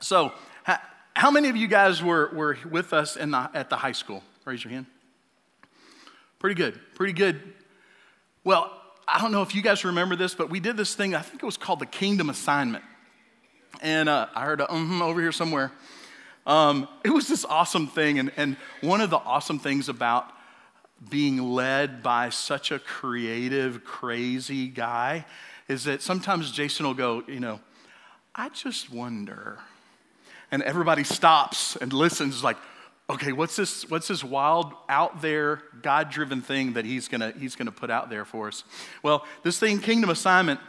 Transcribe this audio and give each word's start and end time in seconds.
So, 0.00 0.32
how 1.14 1.32
many 1.32 1.48
of 1.48 1.56
you 1.56 1.66
guys 1.66 2.00
were, 2.00 2.30
were 2.32 2.56
with 2.70 2.92
us 2.92 3.16
in 3.16 3.32
the, 3.32 3.50
at 3.52 3.70
the 3.70 3.76
high 3.76 3.92
school? 3.92 4.22
Raise 4.44 4.62
your 4.62 4.72
hand. 4.72 4.86
Pretty 6.38 6.54
good, 6.54 6.78
pretty 6.94 7.12
good. 7.12 7.40
Well, 8.44 8.72
I 9.08 9.20
don't 9.20 9.32
know 9.32 9.42
if 9.42 9.52
you 9.52 9.60
guys 9.60 9.84
remember 9.84 10.14
this, 10.14 10.36
but 10.36 10.48
we 10.48 10.60
did 10.60 10.76
this 10.76 10.94
thing, 10.94 11.16
I 11.16 11.20
think 11.20 11.42
it 11.42 11.46
was 11.46 11.56
called 11.56 11.80
the 11.80 11.86
Kingdom 11.86 12.30
Assignment. 12.30 12.84
And 13.80 14.08
uh, 14.08 14.28
I 14.32 14.44
heard 14.44 14.60
a 14.60 14.66
mm 14.66 15.00
over 15.00 15.20
here 15.20 15.32
somewhere. 15.32 15.72
Um, 16.46 16.86
it 17.04 17.10
was 17.10 17.26
this 17.26 17.44
awesome 17.44 17.88
thing. 17.88 18.20
And, 18.20 18.30
and 18.36 18.56
one 18.80 19.00
of 19.00 19.10
the 19.10 19.16
awesome 19.16 19.58
things 19.58 19.88
about 19.88 20.30
being 21.10 21.42
led 21.42 22.00
by 22.00 22.28
such 22.30 22.70
a 22.70 22.78
creative, 22.78 23.82
crazy 23.82 24.68
guy 24.68 25.26
is 25.66 25.84
that 25.84 26.00
sometimes 26.00 26.52
Jason 26.52 26.86
will 26.86 26.94
go, 26.94 27.24
you 27.26 27.40
know, 27.40 27.58
I 28.36 28.50
just 28.50 28.90
wonder 28.90 29.58
and 30.50 30.62
everybody 30.62 31.04
stops 31.04 31.76
and 31.76 31.92
listens 31.92 32.42
like 32.42 32.56
okay 33.10 33.32
what's 33.32 33.56
this 33.56 33.88
what's 33.90 34.08
this 34.08 34.22
wild 34.22 34.72
out 34.88 35.22
there 35.22 35.62
god-driven 35.82 36.42
thing 36.42 36.74
that 36.74 36.84
he's 36.84 37.08
gonna 37.08 37.32
he's 37.38 37.54
gonna 37.54 37.72
put 37.72 37.90
out 37.90 38.10
there 38.10 38.24
for 38.24 38.48
us? 38.48 38.64
Well 39.02 39.26
this 39.42 39.58
thing 39.58 39.78
kingdom 39.80 40.10
assignment 40.10 40.60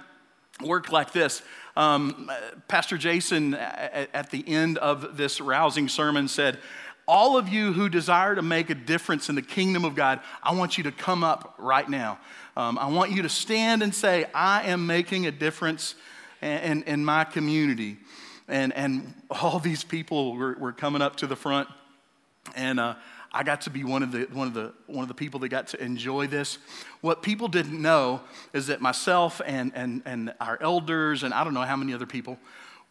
worked 0.62 0.92
like 0.92 1.14
this. 1.14 1.42
Um, 1.76 2.32
pastor 2.68 2.98
jason 2.98 3.54
at, 3.54 4.10
at 4.14 4.32
the 4.32 4.44
end 4.48 4.78
of 4.78 5.18
this 5.18 5.40
rousing 5.40 5.88
sermon 5.88 6.28
said 6.28 6.60
all 7.08 7.38
of 7.38 7.50
you 7.50 7.74
who 7.74 7.90
desire 7.90 8.36
to 8.36 8.42
make 8.44 8.70
a 8.70 8.76
difference 8.76 9.30
in 9.30 9.36
the 9.36 9.42
kingdom 9.42 9.86
of 9.86 9.96
god 9.96 10.20
i 10.44 10.54
want 10.54 10.78
you 10.78 10.84
to 10.86 10.92
come 10.92 11.24
up 11.24 11.56
right 11.58 11.90
now. 11.90 12.20
Um, 12.58 12.78
i 12.78 12.88
want 12.88 13.12
you 13.12 13.22
to 13.22 13.30
stand 13.30 13.82
and 13.84 13.96
say 13.96 14.26
i 14.34 14.64
am 14.64 14.88
making 14.88 15.28
a 15.28 15.32
difference 15.32 15.96
in, 16.42 16.50
in, 16.50 16.84
in 16.84 17.06
my 17.06 17.24
community 17.24 17.98
and, 18.50 18.74
and 18.74 19.14
all 19.30 19.60
these 19.60 19.84
people 19.84 20.36
were, 20.36 20.56
were 20.60 20.74
coming 20.74 21.02
up 21.02 21.18
to 21.18 21.28
the 21.28 21.36
front. 21.36 21.70
And 22.56 22.80
uh, 22.80 22.96
I 23.32 23.44
got 23.44 23.62
to 23.62 23.70
be 23.70 23.84
one 23.84 24.02
of, 24.02 24.12
the, 24.12 24.28
one, 24.34 24.48
of 24.48 24.54
the, 24.54 24.74
one 24.88 25.04
of 25.04 25.08
the 25.08 25.14
people 25.14 25.40
that 25.42 25.50
got 25.50 25.68
to 25.68 25.84
enjoy 25.84 26.28
this. 26.28 26.58
What 27.02 27.22
people 27.22 27.48
didn't 27.48 27.80
know 27.80 28.22
is 28.54 28.68
that 28.68 28.82
myself 28.82 29.40
and, 29.46 29.72
and, 29.76 30.02
and 30.06 30.34
our 30.42 30.58
elders, 30.62 31.24
and 31.24 31.34
I 31.34 31.44
don't 31.44 31.54
know 31.54 31.62
how 31.62 31.76
many 31.76 31.94
other 31.94 32.08
people, 32.08 32.40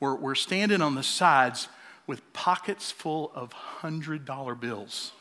were, 0.01 0.15
were 0.15 0.37
standing 0.37 0.81
on 0.81 0.95
the 0.95 1.03
sides 1.03 1.69
with 2.07 2.33
pockets 2.33 2.91
full 2.91 3.33
of 3.35 3.53
$100 3.83 4.61
bills. 4.61 5.13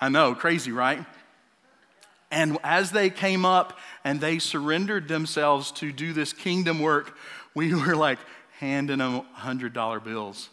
I 0.00 0.08
know, 0.08 0.34
crazy, 0.34 0.70
right? 0.70 1.04
And 2.30 2.58
as 2.62 2.92
they 2.92 3.10
came 3.10 3.44
up 3.44 3.78
and 4.04 4.20
they 4.20 4.38
surrendered 4.38 5.08
themselves 5.08 5.72
to 5.72 5.92
do 5.92 6.12
this 6.12 6.32
kingdom 6.32 6.80
work, 6.80 7.16
we 7.54 7.74
were 7.86 7.96
like, 7.96 8.18
handing 8.60 8.98
them 8.98 9.22
$100 9.38 10.04
bills. 10.04 10.50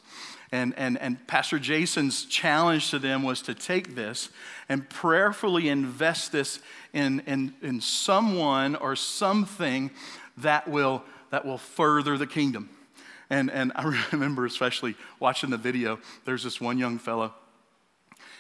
And, 0.52 0.74
and, 0.78 0.98
and 0.98 1.28
Pastor 1.28 1.60
Jason's 1.60 2.24
challenge 2.24 2.90
to 2.92 3.00
them 3.00 3.24
was 3.24 3.42
to 3.44 3.54
take 3.54 3.96
this 3.96 4.30
and 4.70 4.90
prayerfully 4.90 5.68
invest 5.68 6.32
this 6.32 6.60
in, 6.94 7.22
in, 7.28 7.54
in 7.62 7.82
someone 7.82 8.78
or 8.78 8.96
something 8.96 9.92
that 10.38 10.70
will, 10.70 11.04
that 11.32 11.46
will 11.46 11.58
further 11.58 12.18
the 12.18 12.28
kingdom. 12.28 12.70
And, 13.30 13.52
and 13.52 13.74
I 13.76 14.06
remember 14.14 14.46
especially 14.46 14.96
watching 15.20 15.50
the 15.50 15.58
video, 15.58 16.00
there's 16.24 16.44
this 16.44 16.62
one 16.62 16.78
young 16.78 17.00
fellow. 17.00 17.34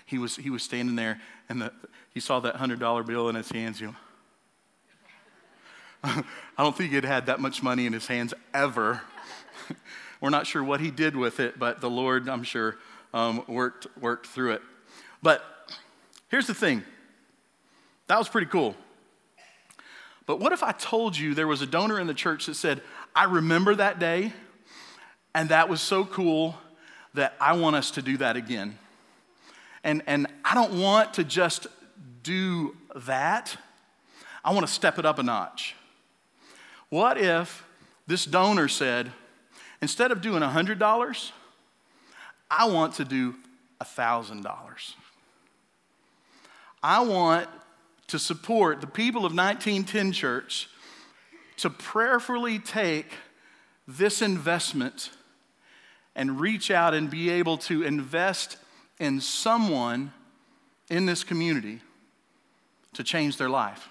He 0.06 0.18
was, 0.18 0.38
he 0.38 0.50
was 0.50 0.64
standing 0.64 0.96
there 0.96 1.20
and 1.50 1.62
the, 1.62 1.74
he 2.14 2.22
saw 2.22 2.40
that 2.40 2.56
$100 2.56 3.06
bill 3.06 3.28
in 3.28 3.36
his 3.36 3.52
hands. 3.52 3.82
You 3.82 3.88
know, 6.06 6.24
I 6.58 6.64
don't 6.64 6.76
think 6.76 6.94
he'd 6.94 7.04
had 7.04 7.26
that 7.26 7.42
much 7.42 7.62
money 7.62 7.86
in 7.86 7.92
his 7.92 8.08
hands 8.08 8.34
ever. 8.54 9.02
We're 10.22 10.30
not 10.30 10.48
sure 10.48 10.64
what 10.64 10.80
he 10.80 10.92
did 10.92 11.16
with 11.16 11.40
it, 11.40 11.60
but 11.60 11.82
the 11.82 11.90
Lord, 11.90 12.28
I'm 12.28 12.44
sure, 12.44 12.78
um, 13.14 13.44
worked, 13.48 13.88
worked 14.00 14.28
through 14.28 14.54
it. 14.54 14.62
But 15.22 15.44
here's 16.30 16.48
the 16.48 16.54
thing 16.54 16.84
that 18.08 18.18
was 18.18 18.30
pretty 18.30 18.48
cool. 18.48 18.76
But 20.26 20.40
what 20.40 20.52
if 20.52 20.62
I 20.62 20.74
told 20.74 21.18
you 21.18 21.34
there 21.34 21.48
was 21.48 21.62
a 21.62 21.66
donor 21.66 22.00
in 22.00 22.08
the 22.08 22.14
church 22.14 22.46
that 22.48 22.56
said, 22.56 22.82
I 23.16 23.26
remember 23.26 23.76
that 23.76 24.00
day, 24.00 24.34
and 25.34 25.50
that 25.50 25.70
was 25.70 25.82
so 25.82 26.04
cool 26.06 26.56
that 27.14 27.34
I 27.40 27.54
want 27.54 27.76
us 27.76 27.92
to 27.92 28.02
do 28.02 28.18
that 28.18 28.36
again? 28.36 28.78
And, 29.84 30.04
and 30.06 30.28
I 30.44 30.54
don't 30.54 30.82
want 30.82 31.14
to 31.16 31.24
just 31.24 31.68
do 32.24 32.76
that, 32.96 33.56
I 34.44 34.54
want 34.54 34.68
to 34.68 34.72
step 34.72 35.00
it 35.00 35.06
up 35.06 35.20
a 35.20 35.24
notch. 35.24 35.76
What 36.90 37.18
if 37.18 37.66
this 38.06 38.26
donor 38.26 38.68
said, 38.68 39.12
Instead 39.82 40.12
of 40.12 40.22
doing 40.22 40.42
$100, 40.42 41.32
I 42.50 42.68
want 42.68 42.96
to 42.96 43.06
do 43.06 43.36
$1,000. 43.82 44.94
I 46.82 47.02
want 47.02 47.48
to 48.08 48.20
support 48.20 48.82
the 48.82 48.88
people 48.88 49.26
of 49.26 49.34
1910 49.34 50.12
Church 50.14 50.70
to 51.58 51.70
prayerfully 51.70 52.60
take 52.60 53.08
this 53.88 54.22
investment 54.22 55.12
and 56.16 56.40
reach 56.40 56.72
out 56.72 56.94
and 56.94 57.10
be 57.10 57.30
able 57.30 57.58
to 57.58 57.84
invest 57.84 58.58
in 59.00 59.22
someone 59.22 60.12
in 60.90 61.06
this 61.06 61.24
community 61.24 61.82
to 62.94 63.04
change 63.04 63.38
their 63.38 63.50
life. 63.50 63.90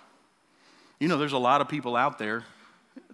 You 0.98 1.08
know, 1.08 1.18
there's 1.18 1.32
a 1.32 1.38
lot 1.38 1.60
of 1.60 1.68
people 1.68 1.94
out 1.94 2.18
there 2.18 2.44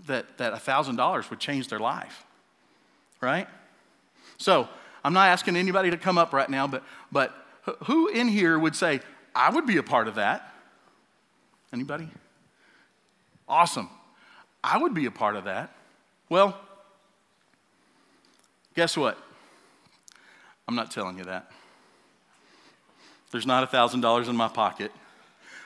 that, 0.07 0.39
that 0.39 0.55
$1,000 0.55 1.31
would 1.31 1.39
change 1.41 1.69
their 1.69 1.79
life 1.79 2.25
right? 3.23 3.49
So 4.37 4.69
I'm 5.05 5.15
not 5.15 5.29
asking 5.29 5.57
anybody 5.57 5.91
to 5.91 5.97
come 5.97 6.19
up 6.19 6.33
right 6.33 6.51
now, 6.51 6.67
but, 6.67 6.83
but 7.11 7.35
who 7.85 8.09
in 8.09 8.29
here 8.29 8.59
would 8.59 8.77
say, 8.77 9.01
I 9.35 9.51
would 9.51 9.67
be 9.67 9.79
a 9.79 9.83
part 9.83 10.09
of 10.09 10.17
that? 10.17 10.53
Anybody? 11.73 12.09
Awesome. 13.49 13.89
I 14.63 14.79
would 14.79 14.93
be 14.93 15.07
a 15.07 15.11
part 15.11 15.37
of 15.37 15.45
that. 15.45 15.75
Well, 16.29 16.59
guess 18.75 18.97
what? 18.97 19.19
I'm 20.69 20.75
not 20.75 20.91
telling 20.91 21.19
you 21.19 21.25
that. 21.25 21.51
There's 23.31 23.47
not 23.47 23.71
$1,000 23.71 24.29
in 24.29 24.37
my 24.37 24.49
pocket. 24.49 24.93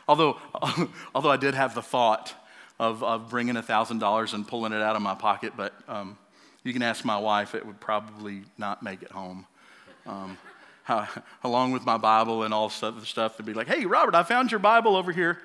Although, 0.09 0.39
although 1.15 1.31
I 1.31 1.37
did 1.37 1.55
have 1.55 1.75
the 1.75 1.83
thought 1.83 2.35
of, 2.79 3.03
of 3.03 3.29
bringing 3.29 3.55
$1,000 3.57 4.35
and 4.35 4.47
pulling 4.47 4.73
it 4.73 4.83
out 4.83 4.97
of 4.97 5.03
my 5.03 5.15
pocket, 5.15 5.55
but 5.57 5.75
um, 5.89 6.17
you 6.67 6.73
can 6.73 6.83
ask 6.83 7.05
my 7.05 7.19
wife, 7.19 7.55
it 7.55 7.65
would 7.65 7.81
probably 7.81 8.43
not 8.59 8.83
make 8.83 9.03
it 9.03 9.11
home. 9.11 9.47
Um, 10.07 10.37
how, 10.83 11.09
along 11.43 11.73
with 11.73 11.85
my 11.85 11.97
Bible 11.97 12.45
and 12.45 12.55
all 12.55 12.69
the 12.69 13.05
stuff, 13.05 13.37
they'd 13.37 13.47
be 13.47 13.55
like, 13.55 13.67
hey, 13.67 13.87
Robert, 13.87 14.15
I 14.15 14.23
found 14.23 14.53
your 14.53 14.61
Bible 14.61 14.95
over 14.95 15.11
here. 15.11 15.39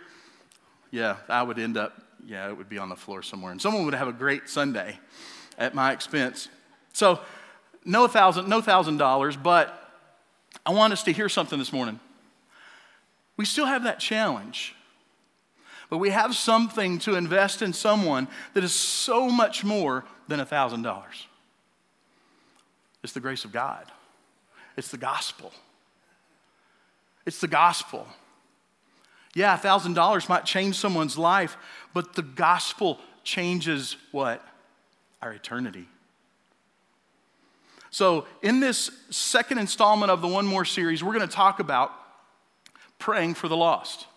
Yeah, 0.92 1.18
I 1.28 1.42
would 1.42 1.58
end 1.58 1.78
up, 1.78 2.00
yeah, 2.26 2.48
it 2.50 2.56
would 2.56 2.70
be 2.70 2.78
on 2.78 2.90
the 2.90 2.96
floor 2.96 3.24
somewhere. 3.24 3.52
And 3.52 3.62
someone 3.62 3.86
would 3.86 3.96
have 3.96 4.08
a 4.08 4.14
great 4.14 4.50
Sunday 4.50 5.00
at 5.58 5.74
my 5.74 5.94
expense. 5.94 6.48
So, 6.94 7.20
no 7.86 8.08
thousand, 8.08 8.50
no 8.50 8.62
thousand 8.62 8.98
dollars, 8.98 9.36
but 9.36 9.92
I 10.64 10.72
want 10.72 10.94
us 10.94 11.02
to 11.04 11.12
hear 11.12 11.28
something 11.30 11.58
this 11.58 11.74
morning. 11.74 12.00
We 13.38 13.46
still 13.46 13.66
have 13.66 13.84
that 13.84 14.00
challenge 14.00 14.76
but 15.92 15.98
we 15.98 16.10
have 16.12 16.34
something 16.38 17.00
to 17.00 17.16
invest 17.16 17.62
in 17.62 17.74
someone 17.74 18.30
that 18.54 18.64
is 18.64 18.74
so 18.74 19.28
much 19.28 19.66
more 19.66 20.06
than 20.32 20.40
$1,000. 20.40 21.04
It's 23.04 23.14
the 23.14 23.20
grace 23.20 23.46
of 23.46 23.52
God, 23.52 23.86
it's 24.76 24.90
the 24.90 24.98
gospel. 24.98 25.52
It's 27.24 27.40
the 27.40 27.48
gospel. 27.48 28.08
Yeah, 29.36 29.56
$1,000 29.56 30.28
might 30.28 30.44
change 30.44 30.76
someone's 30.76 31.20
life, 31.20 31.56
but 31.94 32.16
the 32.16 32.24
gospel 32.24 33.00
changes 33.24 33.96
what? 34.12 34.44
Our 35.22 35.32
eternity. 35.32 35.88
So, 37.92 38.26
in 38.42 38.60
this 38.60 38.90
second 39.12 39.60
installment 39.60 40.10
of 40.12 40.22
the 40.22 40.28
One 40.28 40.48
More 40.48 40.66
series, 40.66 41.04
we're 41.04 41.14
going 41.14 41.28
to 41.28 41.34
talk 41.34 41.60
about 41.60 41.92
praying 42.98 43.36
for 43.36 43.48
the 43.48 43.56
lost. 43.56 44.08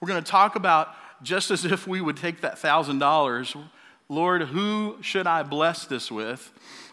We're 0.00 0.08
going 0.08 0.22
to 0.22 0.30
talk 0.30 0.56
about 0.56 0.88
just 1.22 1.50
as 1.50 1.64
if 1.64 1.86
we 1.86 2.00
would 2.00 2.16
take 2.16 2.40
that 2.40 2.56
$1,000, 2.56 3.68
Lord, 4.12 4.42
who 4.42 4.98
should 5.00 5.26
I 5.26 5.42
bless 5.42 5.86
this 5.86 6.10
with? 6.10 6.52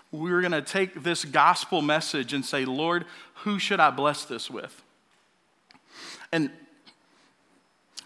We're 0.10 0.39
going 0.39 0.54
to 0.54 0.62
take 0.62 1.04
this 1.04 1.25
gospel 1.25 1.81
message 1.81 2.31
and 2.31 2.45
say, 2.45 2.63
Lord, 2.63 3.04
who 3.44 3.60
should 3.60 3.81
I 3.81 3.89
bless 3.89 4.24
this 4.24 4.50
with? 4.50 4.81
And 6.31 6.50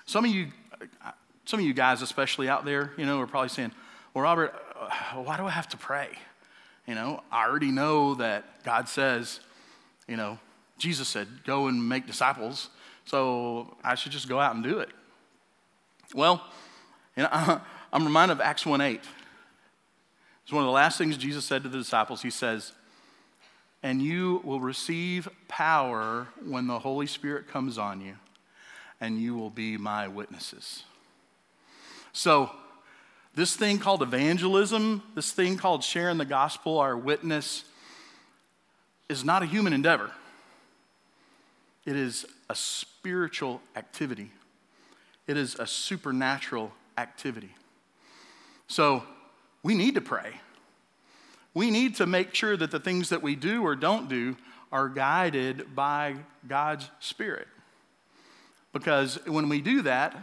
some 0.07 0.25
of 0.25 0.31
you, 0.31 0.47
some 1.45 1.59
of 1.59 1.65
you 1.65 1.75
guys, 1.75 2.01
especially 2.01 2.49
out 2.49 2.65
there, 2.65 2.91
you 2.97 3.05
know, 3.05 3.19
are 3.21 3.27
probably 3.27 3.49
saying, 3.49 3.71
Well, 4.15 4.23
Robert, 4.23 4.51
uh, 4.79 5.21
why 5.21 5.37
do 5.37 5.45
I 5.45 5.51
have 5.51 5.69
to 5.69 5.77
pray? 5.77 6.09
You 6.87 6.95
know, 6.95 7.21
I 7.31 7.45
already 7.45 7.71
know 7.71 8.15
that 8.15 8.63
God 8.63 8.89
says, 8.89 9.41
you 10.07 10.17
know, 10.17 10.39
Jesus 10.79 11.07
said, 11.07 11.27
go 11.45 11.67
and 11.67 11.87
make 11.87 12.07
disciples. 12.07 12.69
So 13.05 13.77
I 13.83 13.93
should 13.93 14.11
just 14.11 14.27
go 14.27 14.39
out 14.39 14.55
and 14.55 14.63
do 14.63 14.79
it. 14.79 14.89
Well, 16.15 16.43
you 17.15 17.23
know, 17.23 17.61
I'm 17.93 18.03
reminded 18.05 18.33
of 18.33 18.41
Acts 18.41 18.65
1 18.65 18.81
8. 18.81 18.99
It's 20.43 20.51
one 20.51 20.63
of 20.63 20.67
the 20.67 20.73
last 20.73 20.97
things 20.97 21.15
Jesus 21.15 21.45
said 21.45 21.61
to 21.61 21.69
the 21.69 21.77
disciples. 21.77 22.23
He 22.23 22.31
says, 22.31 22.73
and 23.83 24.01
you 24.01 24.41
will 24.43 24.59
receive 24.59 25.29
power 25.47 26.27
when 26.43 26.65
the 26.65 26.79
Holy 26.79 27.05
Spirit 27.05 27.47
comes 27.47 27.77
on 27.77 28.01
you, 28.01 28.15
and 28.99 29.21
you 29.21 29.35
will 29.35 29.51
be 29.51 29.77
my 29.77 30.07
witnesses. 30.07 30.83
So, 32.13 32.49
this 33.35 33.55
thing 33.55 33.77
called 33.77 34.01
evangelism, 34.01 35.03
this 35.13 35.31
thing 35.31 35.57
called 35.57 35.83
sharing 35.83 36.17
the 36.17 36.25
gospel, 36.25 36.79
our 36.79 36.97
witness, 36.97 37.63
is 39.07 39.23
not 39.23 39.43
a 39.43 39.45
human 39.45 39.71
endeavor. 39.71 40.09
It 41.85 41.95
is 41.95 42.25
a 42.49 42.55
spiritual 42.55 43.61
activity, 43.75 44.31
it 45.27 45.37
is 45.37 45.55
a 45.59 45.67
supernatural 45.67 46.71
activity. 46.97 47.51
So, 48.67 49.03
we 49.61 49.75
need 49.75 49.95
to 49.95 50.01
pray. 50.01 50.33
We 51.53 51.69
need 51.69 51.95
to 51.97 52.05
make 52.05 52.33
sure 52.33 52.57
that 52.57 52.71
the 52.71 52.79
things 52.79 53.09
that 53.09 53.21
we 53.21 53.35
do 53.35 53.63
or 53.63 53.75
don't 53.75 54.09
do 54.09 54.35
are 54.71 54.89
guided 54.89 55.75
by 55.75 56.15
God's 56.47 56.89
Spirit. 56.99 57.47
Because 58.73 59.19
when 59.27 59.49
we 59.49 59.61
do 59.61 59.83
that, 59.83 60.17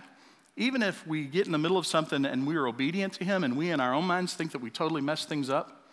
even 0.56 0.82
if 0.82 1.06
we 1.06 1.24
get 1.24 1.46
in 1.46 1.52
the 1.52 1.58
middle 1.58 1.78
of 1.78 1.86
something 1.86 2.24
and 2.26 2.46
we 2.46 2.56
are 2.56 2.66
obedient 2.66 3.12
to 3.14 3.24
Him 3.24 3.44
and 3.44 3.56
we 3.56 3.70
in 3.70 3.80
our 3.80 3.94
own 3.94 4.04
minds 4.04 4.34
think 4.34 4.50
that 4.52 4.60
we 4.60 4.68
totally 4.70 5.00
mess 5.00 5.24
things 5.24 5.48
up, 5.48 5.88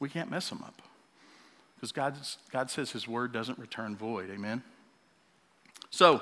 we 0.00 0.08
can't 0.08 0.30
mess 0.30 0.48
them 0.48 0.62
up. 0.64 0.82
Because 1.80 2.36
God 2.50 2.70
says 2.70 2.90
His 2.90 3.06
word 3.06 3.32
doesn't 3.32 3.58
return 3.58 3.96
void. 3.96 4.28
Amen? 4.30 4.62
So, 5.90 6.20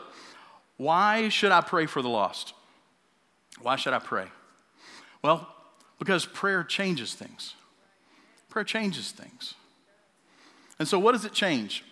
why 0.76 1.30
should 1.30 1.52
I 1.52 1.62
pray 1.62 1.86
for 1.86 2.02
the 2.02 2.08
lost? 2.08 2.52
Why 3.62 3.76
should 3.76 3.94
I 3.94 3.98
pray? 3.98 4.26
Well, 5.22 5.48
because 5.98 6.26
prayer 6.26 6.64
changes 6.64 7.14
things. 7.14 7.54
Prayer 8.48 8.64
changes 8.64 9.12
things. 9.12 9.54
And 10.78 10.88
so, 10.88 10.98
what 10.98 11.12
does 11.12 11.24
it 11.24 11.32
change? 11.32 11.84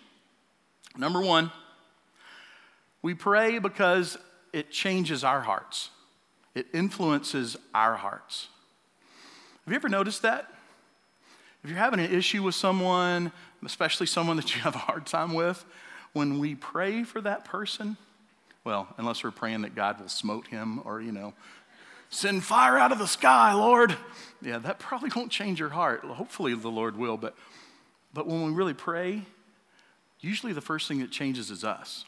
Number 0.97 1.21
one, 1.21 1.51
we 3.01 3.13
pray 3.13 3.59
because 3.59 4.17
it 4.53 4.69
changes 4.69 5.23
our 5.23 5.41
hearts, 5.41 5.89
it 6.53 6.67
influences 6.73 7.55
our 7.73 7.95
hearts. 7.95 8.49
Have 9.65 9.71
you 9.71 9.75
ever 9.75 9.89
noticed 9.89 10.23
that? 10.23 10.51
If 11.63 11.69
you're 11.69 11.79
having 11.79 11.99
an 11.99 12.11
issue 12.11 12.41
with 12.41 12.55
someone, 12.55 13.31
especially 13.63 14.07
someone 14.07 14.35
that 14.37 14.55
you 14.55 14.61
have 14.61 14.75
a 14.75 14.79
hard 14.79 15.05
time 15.05 15.33
with, 15.33 15.63
when 16.13 16.39
we 16.39 16.55
pray 16.55 17.03
for 17.03 17.21
that 17.21 17.45
person, 17.45 17.95
well, 18.63 18.87
unless 18.97 19.23
we're 19.23 19.31
praying 19.31 19.61
that 19.61 19.75
God 19.75 19.99
will 19.99 20.09
smote 20.09 20.47
him 20.47 20.81
or, 20.83 21.01
you 21.01 21.11
know, 21.11 21.33
Send 22.11 22.43
fire 22.43 22.77
out 22.77 22.91
of 22.91 22.99
the 22.99 23.07
sky, 23.07 23.53
Lord. 23.53 23.95
Yeah, 24.41 24.59
that 24.59 24.79
probably 24.79 25.09
won't 25.15 25.31
change 25.31 25.59
your 25.59 25.69
heart. 25.69 26.03
Hopefully, 26.03 26.53
the 26.53 26.69
Lord 26.69 26.97
will. 26.97 27.17
But, 27.17 27.35
but 28.13 28.27
when 28.27 28.43
we 28.43 28.51
really 28.51 28.73
pray, 28.73 29.23
usually 30.19 30.53
the 30.53 30.61
first 30.61 30.87
thing 30.87 30.99
that 30.99 31.09
changes 31.09 31.49
is 31.49 31.63
us. 31.63 32.05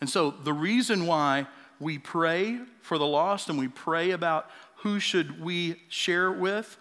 And 0.00 0.10
so, 0.10 0.30
the 0.30 0.52
reason 0.52 1.06
why 1.06 1.46
we 1.78 1.98
pray 1.98 2.58
for 2.80 2.98
the 2.98 3.06
lost 3.06 3.48
and 3.48 3.58
we 3.58 3.68
pray 3.68 4.10
about 4.10 4.50
who 4.76 4.98
should 4.98 5.40
we 5.40 5.80
share 5.88 6.30
with 6.30 6.76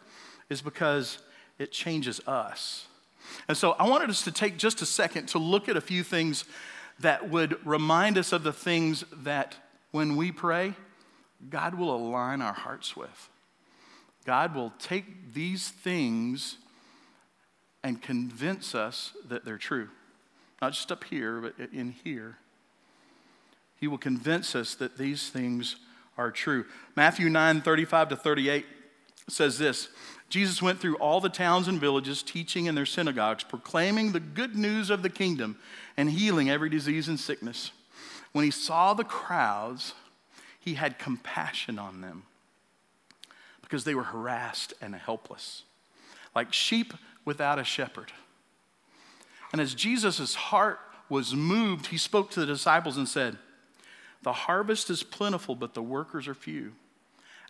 is 0.50 0.62
because 0.62 1.20
it 1.60 1.72
changes 1.72 2.20
us. 2.28 2.88
And 3.48 3.56
so 3.56 3.74
I 3.74 3.88
wanted 3.88 4.10
us 4.10 4.24
to 4.24 4.32
take 4.32 4.58
just 4.58 4.82
a 4.82 4.86
second 4.86 5.28
to 5.28 5.40
look 5.40 5.70
at 5.70 5.78
a 5.78 5.82
few 5.82 6.04
things 6.04 6.44
that 7.00 7.30
would 7.30 7.66
remind 7.66 8.18
us 8.18 8.32
of 8.32 8.44
the 8.44 8.54
things 8.54 9.04
that 9.12 9.56
when 9.92 10.16
we 10.16 10.32
pray, 10.32 10.74
God 11.50 11.76
will 11.76 11.94
align 11.96 12.42
our 12.42 12.54
hearts 12.54 12.96
with. 12.96 13.30
God 14.26 14.54
will 14.54 14.74
take 14.80 15.34
these 15.34 15.70
things 15.70 16.58
and 17.84 18.02
convince 18.02 18.76
us 18.76 19.14
that 19.28 19.44
they're 19.44 19.58
true. 19.58 19.90
Not 20.62 20.74
just 20.74 20.92
up 20.92 21.04
here, 21.04 21.42
but 21.42 21.56
in 21.74 21.96
here. 22.04 22.38
He 23.80 23.88
will 23.88 23.98
convince 23.98 24.56
us 24.56 24.76
that 24.76 24.98
these 24.98 25.30
things 25.30 25.78
are 26.18 26.30
true. 26.30 26.66
Matthew 26.96 27.30
9 27.30 27.62
35 27.62 28.10
to 28.10 28.16
38 28.16 28.66
says 29.28 29.58
this 29.58 29.90
Jesus 30.30 30.62
went 30.62 30.80
through 30.80 30.96
all 30.98 31.20
the 31.20 31.30
towns 31.30 31.68
and 31.68 31.80
villages, 31.80 32.22
teaching 32.22 32.68
in 32.68 32.76
their 32.76 32.86
synagogues, 32.86 33.44
proclaiming 33.44 34.12
the 34.12 34.20
good 34.20 34.56
news 34.56 34.90
of 34.90 35.02
the 35.02 35.10
kingdom, 35.10 35.58
and 35.98 36.12
healing 36.12 36.50
every 36.50 36.70
disease 36.70 37.08
and 37.08 37.20
sickness. 37.20 37.72
When 38.32 38.46
he 38.46 38.52
saw 38.52 38.94
the 38.94 39.04
crowds, 39.04 39.94
he 40.62 40.76
had 40.76 41.00
compassion 41.00 41.78
on 41.78 42.02
them 42.02 42.24
because 43.62 43.84
they 43.84 43.96
were 43.96 44.04
harassed 44.04 44.74
and 44.82 44.96
helpless, 44.96 45.64
like 46.36 46.54
sheep 46.54 46.94
without 47.26 47.60
a 47.60 47.64
shepherd. 47.64 48.12
And 49.52 49.60
as 49.60 49.74
Jesus' 49.74 50.36
heart 50.36 50.80
was 51.10 51.36
moved, 51.36 51.88
he 51.88 51.98
spoke 51.98 52.32
to 52.32 52.40
the 52.40 52.46
disciples 52.46 52.96
and 52.96 53.10
said, 53.10 53.38
The 54.24 54.32
harvest 54.32 54.90
is 54.90 55.04
plentiful, 55.04 55.56
but 55.56 55.74
the 55.74 55.82
workers 55.82 56.28
are 56.28 56.34
few. 56.34 56.74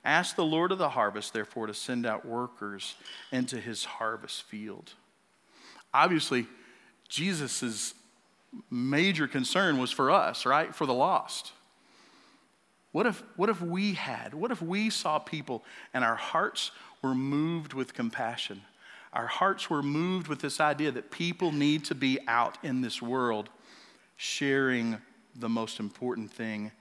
Ask 0.04 0.36
the 0.36 0.46
Lord 0.46 0.72
of 0.72 0.80
the 0.80 0.90
harvest, 0.90 1.34
therefore, 1.34 1.68
to 1.68 1.74
send 1.74 2.06
out 2.06 2.26
workers 2.26 2.96
into 3.32 3.58
his 3.58 3.84
harvest 3.84 4.44
field. 4.44 4.94
Obviously, 5.94 6.48
Jesus' 7.08 7.94
major 8.70 9.28
concern 9.28 9.78
was 9.78 9.92
for 9.92 10.10
us, 10.10 10.46
right? 10.46 10.74
For 10.74 10.88
the 10.88 10.94
lost. 10.94 11.52
What 12.92 13.06
if, 13.06 13.24
what 13.38 13.50
if 13.50 13.62
we 13.62 13.94
had, 13.94 14.34
what 14.34 14.52
if 14.52 14.62
we 14.62 14.90
saw 14.90 15.18
people 15.18 15.64
and 15.94 16.04
our 16.04 16.16
hearts 16.16 16.72
were 17.02 17.16
moved 17.16 17.74
with 17.74 17.94
compassion? 17.94 18.62
Our 19.14 19.28
hearts 19.28 19.70
were 19.70 19.84
moved 19.84 20.28
with 20.28 20.40
this 20.40 20.60
idea 20.60 20.92
that 20.92 21.12
people 21.12 21.52
need 21.52 21.86
to 21.86 21.96
be 21.96 22.20
out 22.28 22.58
in 22.64 22.82
this 22.82 23.02
world 23.02 23.50
sharing 24.18 24.98
the 25.36 25.50
most 25.50 25.80
important 25.80 26.32
thing 26.32 26.72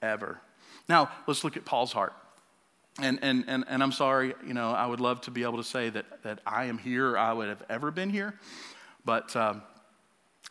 ever. 0.00 0.40
Now, 0.88 1.10
let's 1.26 1.44
look 1.44 1.56
at 1.56 1.64
Paul's 1.64 1.92
heart. 1.92 2.14
And, 3.00 3.18
and, 3.22 3.44
and, 3.46 3.64
and 3.68 3.82
I'm 3.82 3.92
sorry, 3.92 4.34
you 4.46 4.52
know, 4.52 4.70
I 4.70 4.84
would 4.84 5.00
love 5.00 5.22
to 5.22 5.30
be 5.30 5.44
able 5.44 5.56
to 5.56 5.64
say 5.64 5.88
that, 5.88 6.04
that 6.24 6.40
I 6.46 6.66
am 6.66 6.76
here, 6.76 7.12
or 7.12 7.18
I 7.18 7.32
would 7.32 7.48
have 7.48 7.62
ever 7.70 7.90
been 7.90 8.10
here, 8.10 8.34
but 9.04 9.34
um, 9.34 9.62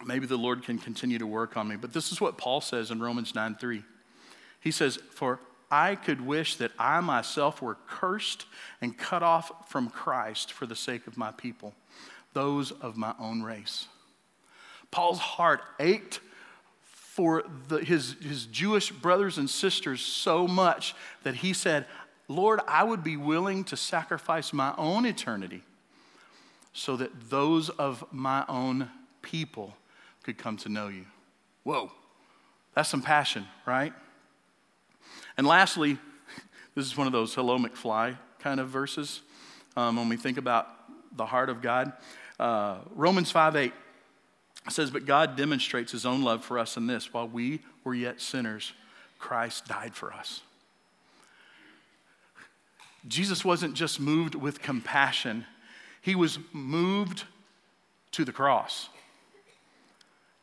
maybe 0.04 0.25
the 0.25 0.38
Lord 0.38 0.63
can 0.63 0.80
continue 0.80 1.19
to 1.19 1.28
work 1.28 1.56
on 1.56 1.68
me. 1.68 1.75
But 1.75 1.94
this 1.94 2.12
is 2.12 2.19
what 2.19 2.38
Paul 2.38 2.60
says 2.60 2.90
in 2.90 3.00
Romans 3.00 3.36
9 3.36 3.56
3. 3.56 3.84
He 4.62 4.72
says, 4.72 4.98
For 5.12 5.40
I 5.69 5.96
could 5.96 6.22
wish 6.22 6.56
that 6.58 6.72
I 6.80 7.02
myself 7.02 7.62
were 7.62 7.78
cursed 7.88 8.46
and 8.80 8.98
cut 8.98 9.24
off 9.24 9.69
from 9.69 9.90
Christ 9.90 10.54
for 10.54 10.66
the 10.66 10.75
sake 10.75 11.08
of 11.08 11.18
my 11.18 11.31
people, 11.31 11.74
those 12.34 12.72
of 12.72 12.96
my 12.96 13.13
own 13.19 13.42
race. 13.42 13.88
Paul's 14.91 15.20
heart 15.20 15.62
ached 15.80 16.20
for 16.82 17.44
the, 17.68 17.80
his, 17.80 18.15
his 18.22 18.46
Jewish 18.46 18.91
brothers 18.91 19.38
and 19.38 19.50
sisters 19.50 20.01
so 20.01 20.48
much 20.48 20.94
that 21.24 21.36
he 21.36 21.53
said, 21.53 21.86
Lord, 22.27 22.62
I 22.68 22.84
would 22.84 23.03
be 23.03 23.18
willing 23.18 23.63
to 23.65 23.77
sacrifice 23.77 24.53
my 24.53 24.74
own 24.77 25.06
eternity 25.06 25.63
so 26.74 26.96
that 26.98 27.30
those 27.30 27.70
of 27.70 28.03
my 28.12 28.46
own 28.48 28.89
people 29.22 29.75
could 30.24 30.38
come 30.38 30.58
to 30.58 30.70
know 30.70 30.88
you. 30.88 31.06
Whoa, 31.63 31.91
that's 32.74 32.89
some 32.89 33.01
passion, 33.01 33.46
right? 33.65 33.94
And 35.41 35.48
lastly, 35.48 35.98
this 36.75 36.86
is 36.86 36.95
one 36.95 37.07
of 37.07 37.13
those 37.13 37.33
hello 37.33 37.57
McFly 37.57 38.15
kind 38.38 38.60
of 38.60 38.69
verses 38.69 39.21
um, 39.75 39.95
when 39.95 40.07
we 40.07 40.15
think 40.15 40.38
about 40.38 40.67
the 41.17 41.25
heart 41.25 41.50
of 41.50 41.63
God. 41.63 41.93
Uh, 42.39 42.77
Romans 42.93 43.31
5 43.31 43.55
8 43.55 43.74
says, 44.69 44.91
But 44.91 45.07
God 45.07 45.36
demonstrates 45.36 45.91
his 45.91 46.05
own 46.05 46.21
love 46.21 46.45
for 46.45 46.60
us 46.60 46.77
in 46.77 46.86
this 46.86 47.12
while 47.12 47.27
we 47.27 47.62
were 47.83 47.95
yet 47.95 48.21
sinners, 48.21 48.74
Christ 49.17 49.65
died 49.65 49.95
for 49.95 50.13
us. 50.13 50.41
Jesus 53.07 53.43
wasn't 53.43 53.74
just 53.74 54.00
moved 54.00 54.36
with 54.36 54.62
compassion, 54.62 55.48
he 56.03 56.13
was 56.13 56.38
moved 56.53 57.24
to 58.12 58.24
the 58.24 58.31
cross. 58.31 58.89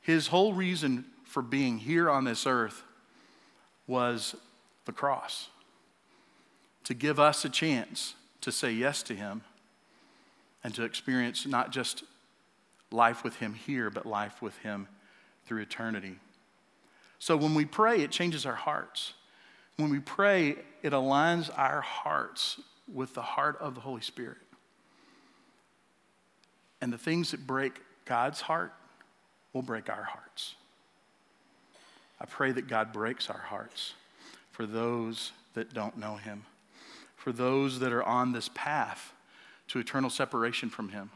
His 0.00 0.26
whole 0.26 0.54
reason 0.54 1.04
for 1.22 1.40
being 1.40 1.78
here 1.78 2.10
on 2.10 2.24
this 2.24 2.48
earth 2.48 2.82
was 3.86 4.34
the 4.88 4.92
cross, 4.92 5.50
to 6.82 6.94
give 6.94 7.20
us 7.20 7.44
a 7.44 7.50
chance 7.50 8.14
to 8.40 8.50
say 8.50 8.72
yes 8.72 9.02
to 9.02 9.14
Him 9.14 9.42
and 10.64 10.74
to 10.74 10.82
experience 10.82 11.46
not 11.46 11.70
just 11.72 12.04
life 12.90 13.22
with 13.22 13.36
Him 13.36 13.52
here, 13.52 13.90
but 13.90 14.06
life 14.06 14.40
with 14.40 14.56
Him 14.58 14.88
through 15.44 15.60
eternity. 15.60 16.16
So 17.18 17.36
when 17.36 17.54
we 17.54 17.66
pray, 17.66 18.00
it 18.00 18.10
changes 18.10 18.46
our 18.46 18.54
hearts. 18.54 19.12
When 19.76 19.90
we 19.90 19.98
pray, 20.00 20.56
it 20.82 20.94
aligns 20.94 21.50
our 21.54 21.82
hearts 21.82 22.58
with 22.90 23.12
the 23.12 23.20
heart 23.20 23.58
of 23.60 23.74
the 23.74 23.82
Holy 23.82 24.00
Spirit. 24.00 24.38
And 26.80 26.90
the 26.90 26.98
things 26.98 27.32
that 27.32 27.46
break 27.46 27.74
God's 28.06 28.40
heart 28.40 28.72
will 29.52 29.60
break 29.60 29.90
our 29.90 30.04
hearts. 30.04 30.54
I 32.18 32.24
pray 32.24 32.52
that 32.52 32.68
God 32.68 32.94
breaks 32.94 33.28
our 33.28 33.36
hearts 33.36 33.92
for 34.58 34.66
those 34.66 35.30
that 35.54 35.72
don't 35.72 35.96
know 35.96 36.16
him, 36.16 36.44
for 37.14 37.30
those 37.30 37.78
that 37.78 37.92
are 37.92 38.02
on 38.02 38.32
this 38.32 38.50
path 38.54 39.12
to 39.68 39.78
eternal 39.78 40.10
separation 40.10 40.68
from 40.68 40.88
him. 40.88 41.10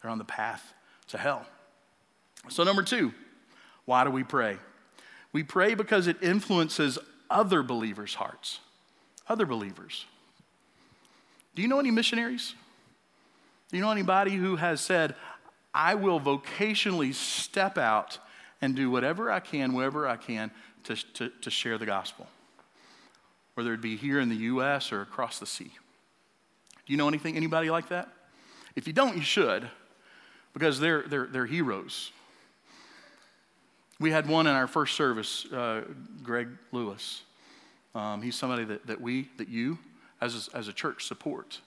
they're 0.00 0.10
on 0.10 0.16
the 0.16 0.24
path 0.24 0.72
to 1.08 1.18
hell. 1.18 1.44
So, 2.48 2.64
number 2.64 2.82
two, 2.82 3.12
why 3.84 4.04
do 4.04 4.10
we 4.10 4.24
pray? 4.24 4.56
We 5.34 5.42
pray 5.42 5.74
because 5.74 6.06
it 6.06 6.16
influences 6.22 6.98
other 7.28 7.62
believers' 7.62 8.14
hearts. 8.14 8.60
Other 9.28 9.44
believers. 9.44 10.06
Do 11.54 11.60
you 11.60 11.68
know 11.68 11.78
any 11.78 11.90
missionaries? 11.90 12.54
Do 13.70 13.76
you 13.76 13.82
know 13.82 13.90
anybody 13.90 14.36
who 14.36 14.56
has 14.56 14.80
said, 14.80 15.14
I 15.74 15.94
will 15.94 16.20
vocationally 16.20 17.12
step 17.12 17.76
out 17.76 18.18
and 18.62 18.74
do 18.74 18.90
whatever 18.90 19.30
I 19.30 19.40
can, 19.40 19.74
wherever 19.74 20.08
I 20.08 20.16
can, 20.16 20.50
to, 20.84 20.96
to, 21.12 21.28
to 21.42 21.50
share 21.50 21.76
the 21.76 21.84
gospel? 21.84 22.26
Whether 23.54 23.74
it 23.74 23.80
be 23.80 23.96
here 23.96 24.18
in 24.20 24.28
the 24.28 24.36
U.S. 24.36 24.92
or 24.92 25.02
across 25.02 25.38
the 25.38 25.46
sea. 25.46 25.72
Do 26.86 26.92
you 26.92 26.96
know 26.96 27.08
anything, 27.08 27.36
anybody 27.36 27.70
like 27.70 27.88
that? 27.90 28.08
If 28.74 28.86
you 28.86 28.92
don't, 28.92 29.16
you 29.16 29.22
should, 29.22 29.68
because 30.52 30.80
they're, 30.80 31.02
they're, 31.02 31.26
they're 31.26 31.46
heroes. 31.46 32.10
We 34.00 34.10
had 34.10 34.26
one 34.26 34.46
in 34.46 34.54
our 34.54 34.66
first 34.66 34.96
service, 34.96 35.44
uh, 35.52 35.82
Greg 36.22 36.48
Lewis. 36.72 37.22
Um, 37.94 38.22
he's 38.22 38.34
somebody 38.34 38.64
that, 38.64 38.86
that 38.86 39.00
we, 39.00 39.28
that 39.36 39.48
you, 39.48 39.78
as 40.20 40.48
a, 40.48 40.56
as 40.56 40.68
a 40.68 40.72
church, 40.72 41.06
support. 41.06 41.60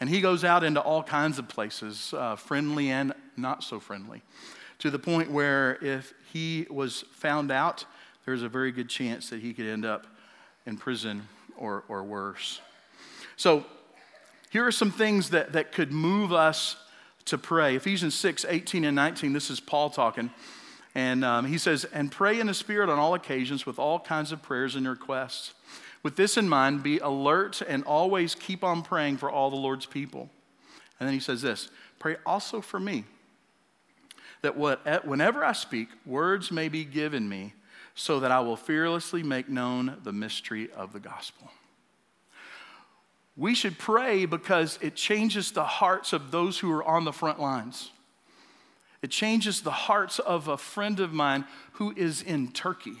And 0.00 0.08
he 0.08 0.20
goes 0.20 0.44
out 0.44 0.64
into 0.64 0.80
all 0.80 1.02
kinds 1.02 1.38
of 1.38 1.48
places, 1.48 2.14
uh, 2.16 2.34
friendly 2.34 2.90
and 2.90 3.12
not 3.36 3.62
so 3.62 3.78
friendly, 3.78 4.22
to 4.78 4.90
the 4.90 4.98
point 4.98 5.30
where 5.30 5.78
if 5.82 6.14
he 6.32 6.66
was 6.70 7.04
found 7.12 7.52
out, 7.52 7.84
there's 8.24 8.42
a 8.42 8.48
very 8.48 8.72
good 8.72 8.88
chance 8.88 9.28
that 9.30 9.40
he 9.40 9.52
could 9.52 9.66
end 9.66 9.84
up 9.84 10.06
in 10.66 10.76
prison 10.76 11.28
or, 11.56 11.84
or 11.88 12.02
worse. 12.02 12.60
So, 13.36 13.64
here 14.50 14.66
are 14.66 14.72
some 14.72 14.90
things 14.90 15.30
that, 15.30 15.52
that 15.52 15.70
could 15.70 15.92
move 15.92 16.32
us 16.32 16.76
to 17.26 17.38
pray. 17.38 17.76
Ephesians 17.76 18.14
6 18.16 18.44
18 18.48 18.84
and 18.84 18.96
19, 18.96 19.32
this 19.32 19.50
is 19.50 19.60
Paul 19.60 19.90
talking. 19.90 20.30
And 20.94 21.24
um, 21.24 21.46
he 21.46 21.56
says, 21.56 21.84
And 21.84 22.10
pray 22.10 22.40
in 22.40 22.48
the 22.48 22.54
Spirit 22.54 22.90
on 22.90 22.98
all 22.98 23.14
occasions 23.14 23.64
with 23.64 23.78
all 23.78 24.00
kinds 24.00 24.32
of 24.32 24.42
prayers 24.42 24.74
and 24.74 24.88
requests. 24.88 25.54
With 26.02 26.16
this 26.16 26.36
in 26.36 26.48
mind, 26.48 26.82
be 26.82 26.98
alert 26.98 27.62
and 27.66 27.84
always 27.84 28.34
keep 28.34 28.64
on 28.64 28.82
praying 28.82 29.18
for 29.18 29.30
all 29.30 29.50
the 29.50 29.56
Lord's 29.56 29.86
people. 29.86 30.30
And 30.98 31.06
then 31.06 31.14
he 31.14 31.20
says 31.20 31.42
this 31.42 31.70
Pray 31.98 32.16
also 32.26 32.60
for 32.60 32.80
me, 32.80 33.04
that 34.42 34.56
what, 34.56 35.06
whenever 35.06 35.44
I 35.44 35.52
speak, 35.52 35.88
words 36.04 36.50
may 36.50 36.68
be 36.68 36.84
given 36.84 37.28
me, 37.28 37.54
so 38.00 38.18
that 38.20 38.30
I 38.30 38.40
will 38.40 38.56
fearlessly 38.56 39.22
make 39.22 39.50
known 39.50 39.98
the 40.04 40.12
mystery 40.12 40.70
of 40.72 40.94
the 40.94 41.00
gospel. 41.00 41.50
We 43.36 43.54
should 43.54 43.76
pray 43.78 44.24
because 44.24 44.78
it 44.80 44.94
changes 44.94 45.52
the 45.52 45.64
hearts 45.64 46.14
of 46.14 46.30
those 46.30 46.58
who 46.58 46.72
are 46.72 46.82
on 46.82 47.04
the 47.04 47.12
front 47.12 47.38
lines. 47.38 47.90
It 49.02 49.10
changes 49.10 49.60
the 49.60 49.70
hearts 49.70 50.18
of 50.18 50.48
a 50.48 50.56
friend 50.56 50.98
of 50.98 51.12
mine 51.12 51.44
who 51.72 51.92
is 51.94 52.22
in 52.22 52.52
Turkey, 52.52 52.96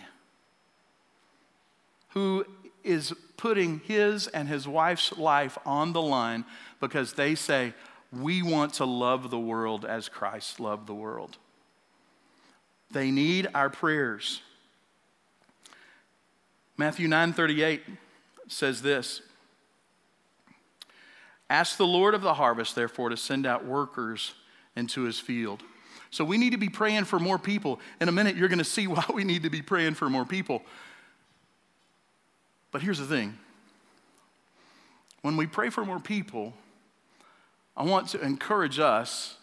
who 2.10 2.44
is 2.84 3.14
putting 3.38 3.80
his 3.86 4.26
and 4.26 4.48
his 4.48 4.68
wife's 4.68 5.16
life 5.16 5.56
on 5.64 5.94
the 5.94 6.02
line 6.02 6.44
because 6.78 7.14
they 7.14 7.34
say, 7.34 7.72
We 8.12 8.42
want 8.42 8.74
to 8.74 8.84
love 8.84 9.30
the 9.30 9.40
world 9.40 9.86
as 9.86 10.10
Christ 10.10 10.60
loved 10.60 10.86
the 10.86 10.94
world. 10.94 11.38
They 12.90 13.10
need 13.10 13.48
our 13.54 13.70
prayers. 13.70 14.42
Matthew 16.80 17.08
9:38 17.08 17.82
says 18.48 18.80
this 18.80 19.20
Ask 21.50 21.76
the 21.76 21.86
Lord 21.86 22.14
of 22.14 22.22
the 22.22 22.32
harvest, 22.32 22.74
therefore, 22.74 23.10
to 23.10 23.18
send 23.18 23.44
out 23.44 23.66
workers 23.66 24.32
into 24.74 25.02
his 25.02 25.20
field. 25.20 25.62
So 26.10 26.24
we 26.24 26.38
need 26.38 26.52
to 26.52 26.56
be 26.56 26.70
praying 26.70 27.04
for 27.04 27.18
more 27.18 27.38
people. 27.38 27.80
In 28.00 28.08
a 28.08 28.12
minute, 28.12 28.34
you're 28.34 28.48
going 28.48 28.60
to 28.60 28.64
see 28.64 28.86
why 28.86 29.04
we 29.12 29.24
need 29.24 29.42
to 29.42 29.50
be 29.50 29.60
praying 29.60 29.92
for 29.92 30.08
more 30.08 30.24
people. 30.24 30.62
But 32.72 32.80
here's 32.80 32.98
the 32.98 33.04
thing 33.04 33.38
when 35.20 35.36
we 35.36 35.46
pray 35.46 35.68
for 35.68 35.84
more 35.84 36.00
people, 36.00 36.54
I 37.76 37.82
want 37.82 38.08
to 38.08 38.22
encourage 38.22 38.78
us 38.78 39.36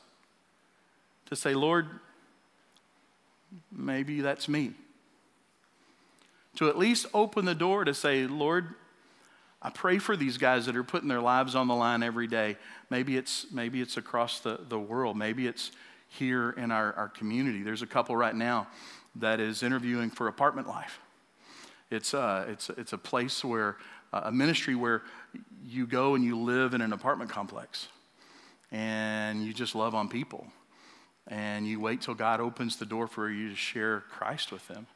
to 1.27 1.35
say, 1.35 1.53
Lord, 1.53 1.87
maybe 3.71 4.21
that's 4.21 4.49
me. 4.49 4.73
To 6.57 6.69
at 6.69 6.77
least 6.77 7.05
open 7.13 7.45
the 7.45 7.55
door 7.55 7.85
to 7.85 7.93
say, 7.93 8.25
Lord, 8.25 8.73
I 9.61 9.69
pray 9.69 9.99
for 9.99 10.17
these 10.17 10.37
guys 10.37 10.65
that 10.65 10.75
are 10.75 10.83
putting 10.83 11.07
their 11.07 11.21
lives 11.21 11.53
on 11.53 11.67
the 11.67 11.75
line 11.75 12.01
every 12.01 12.25
day. 12.25 12.57
Maybe 12.89 13.15
it's, 13.15 13.45
maybe 13.51 13.79
it's 13.79 13.97
across 13.97 14.39
the, 14.39 14.59
the 14.67 14.79
world. 14.79 15.17
Maybe 15.17 15.45
it's 15.45 15.71
here 16.09 16.51
in 16.51 16.71
our, 16.71 16.93
our 16.93 17.09
community. 17.09 17.61
There's 17.61 17.83
a 17.83 17.87
couple 17.87 18.15
right 18.15 18.35
now 18.35 18.67
that 19.17 19.39
is 19.39 19.61
interviewing 19.61 20.09
for 20.09 20.27
apartment 20.27 20.67
life. 20.67 20.99
It's, 21.91 22.15
uh, 22.15 22.47
it's, 22.49 22.69
it's 22.71 22.93
a 22.93 22.97
place 22.97 23.43
where, 23.43 23.77
uh, 24.11 24.21
a 24.25 24.31
ministry 24.31 24.73
where 24.73 25.03
you 25.63 25.85
go 25.85 26.15
and 26.15 26.23
you 26.23 26.39
live 26.39 26.73
in 26.73 26.81
an 26.81 26.91
apartment 26.91 27.29
complex 27.29 27.87
and 28.71 29.45
you 29.45 29.53
just 29.53 29.75
love 29.75 29.93
on 29.93 30.09
people 30.09 30.47
and 31.27 31.67
you 31.67 31.79
wait 31.79 32.01
till 32.01 32.15
God 32.15 32.39
opens 32.39 32.77
the 32.77 32.85
door 32.85 33.05
for 33.05 33.29
you 33.29 33.49
to 33.49 33.55
share 33.55 34.01
Christ 34.09 34.51
with 34.51 34.67
them. 34.67 34.87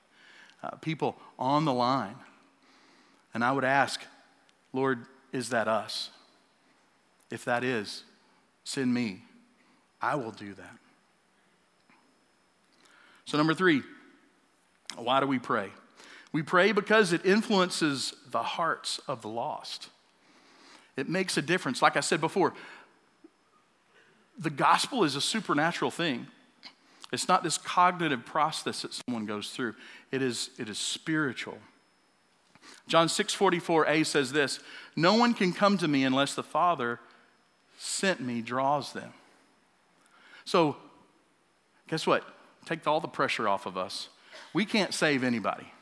Uh, 0.64 0.72
people 0.78 1.16
on 1.40 1.66
the 1.66 1.74
line. 1.74 2.16
And 3.34 3.44
I 3.44 3.52
would 3.52 3.64
ask, 3.64 4.02
Lord, 4.74 5.06
is 5.32 5.50
that 5.50 5.68
us? 5.68 6.10
If 7.30 7.46
that 7.46 7.64
is, 7.64 8.04
send 8.64 8.94
me. 8.94 9.24
I 10.02 10.16
will 10.16 10.32
do 10.32 10.54
that. 10.54 10.78
So, 13.26 13.38
number 13.38 13.54
three, 13.54 13.82
why 14.98 15.20
do 15.20 15.28
we 15.28 15.40
pray? 15.40 15.70
We 16.34 16.44
pray 16.44 16.72
because 16.72 17.14
it 17.14 17.26
influences 17.26 18.14
the 18.30 18.44
hearts 18.44 19.00
of 19.08 19.22
the 19.22 19.30
lost. 19.30 19.90
It 20.98 21.10
makes 21.10 21.38
a 21.38 21.42
difference. 21.42 21.82
Like 21.82 21.98
I 21.98 22.02
said 22.02 22.22
before, 22.22 22.54
the 24.38 24.50
gospel 24.50 25.04
is 25.04 25.16
a 25.16 25.22
supernatural 25.22 25.92
thing. 25.92 26.28
It's 27.12 27.28
not 27.28 27.44
this 27.44 27.58
cognitive 27.58 28.26
process 28.26 28.84
that 28.84 28.94
someone 28.94 29.26
goes 29.26 29.50
through. 29.52 29.76
It 30.12 30.22
is, 30.22 30.50
it 30.58 30.70
is 30.70 30.78
spiritual. 30.78 31.58
John 32.88 33.08
6:44a 33.08 34.06
says 34.06 34.32
this, 34.32 34.60
"No 34.96 35.16
one 35.16 35.34
can 35.34 35.54
come 35.54 35.78
to 35.78 35.88
me 35.88 36.04
unless 36.04 36.36
the 36.36 36.44
Father 36.44 37.00
sent 37.78 38.20
me 38.20 38.42
draws 38.42 38.94
them." 38.94 39.14
So, 40.46 40.78
guess 41.88 42.08
what? 42.08 42.24
Take 42.66 42.86
all 42.88 43.00
the 43.00 43.08
pressure 43.08 43.48
off 43.48 43.66
of 43.66 43.78
us. 43.78 44.10
We 44.54 44.66
can't 44.66 44.94
save 44.94 45.24
anybody. 45.24 45.74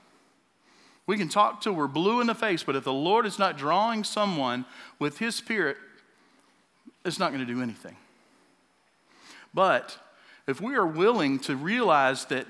We 1.05 1.17
can 1.17 1.29
talk 1.29 1.61
till 1.61 1.73
we're 1.73 1.87
blue 1.87 2.21
in 2.21 2.27
the 2.27 2.35
face, 2.35 2.63
but 2.63 2.75
if 2.75 2.83
the 2.83 2.93
Lord 2.93 3.25
is 3.25 3.39
not 3.39 3.57
drawing 3.57 4.03
someone 4.03 4.65
with 4.99 5.17
His 5.17 5.35
Spirit, 5.35 5.77
it's 7.03 7.17
not 7.17 7.31
going 7.31 7.45
to 7.45 7.51
do 7.51 7.61
anything. 7.61 7.97
But 9.53 9.97
if 10.49 10.61
we 10.61 10.75
are 10.75 10.85
willing 10.85 11.39
to 11.39 11.55
realize 11.55 12.25
that 12.25 12.45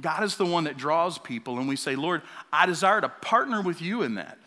God 0.00 0.22
is 0.22 0.36
the 0.36 0.46
one 0.46 0.64
that 0.64 0.76
draws 0.76 1.18
people, 1.18 1.58
and 1.58 1.68
we 1.68 1.76
say, 1.76 1.96
Lord, 1.96 2.22
I 2.52 2.66
desire 2.66 3.00
to 3.00 3.08
partner 3.08 3.62
with 3.62 3.80
you 3.80 4.02
in 4.02 4.16
that. 4.16 4.38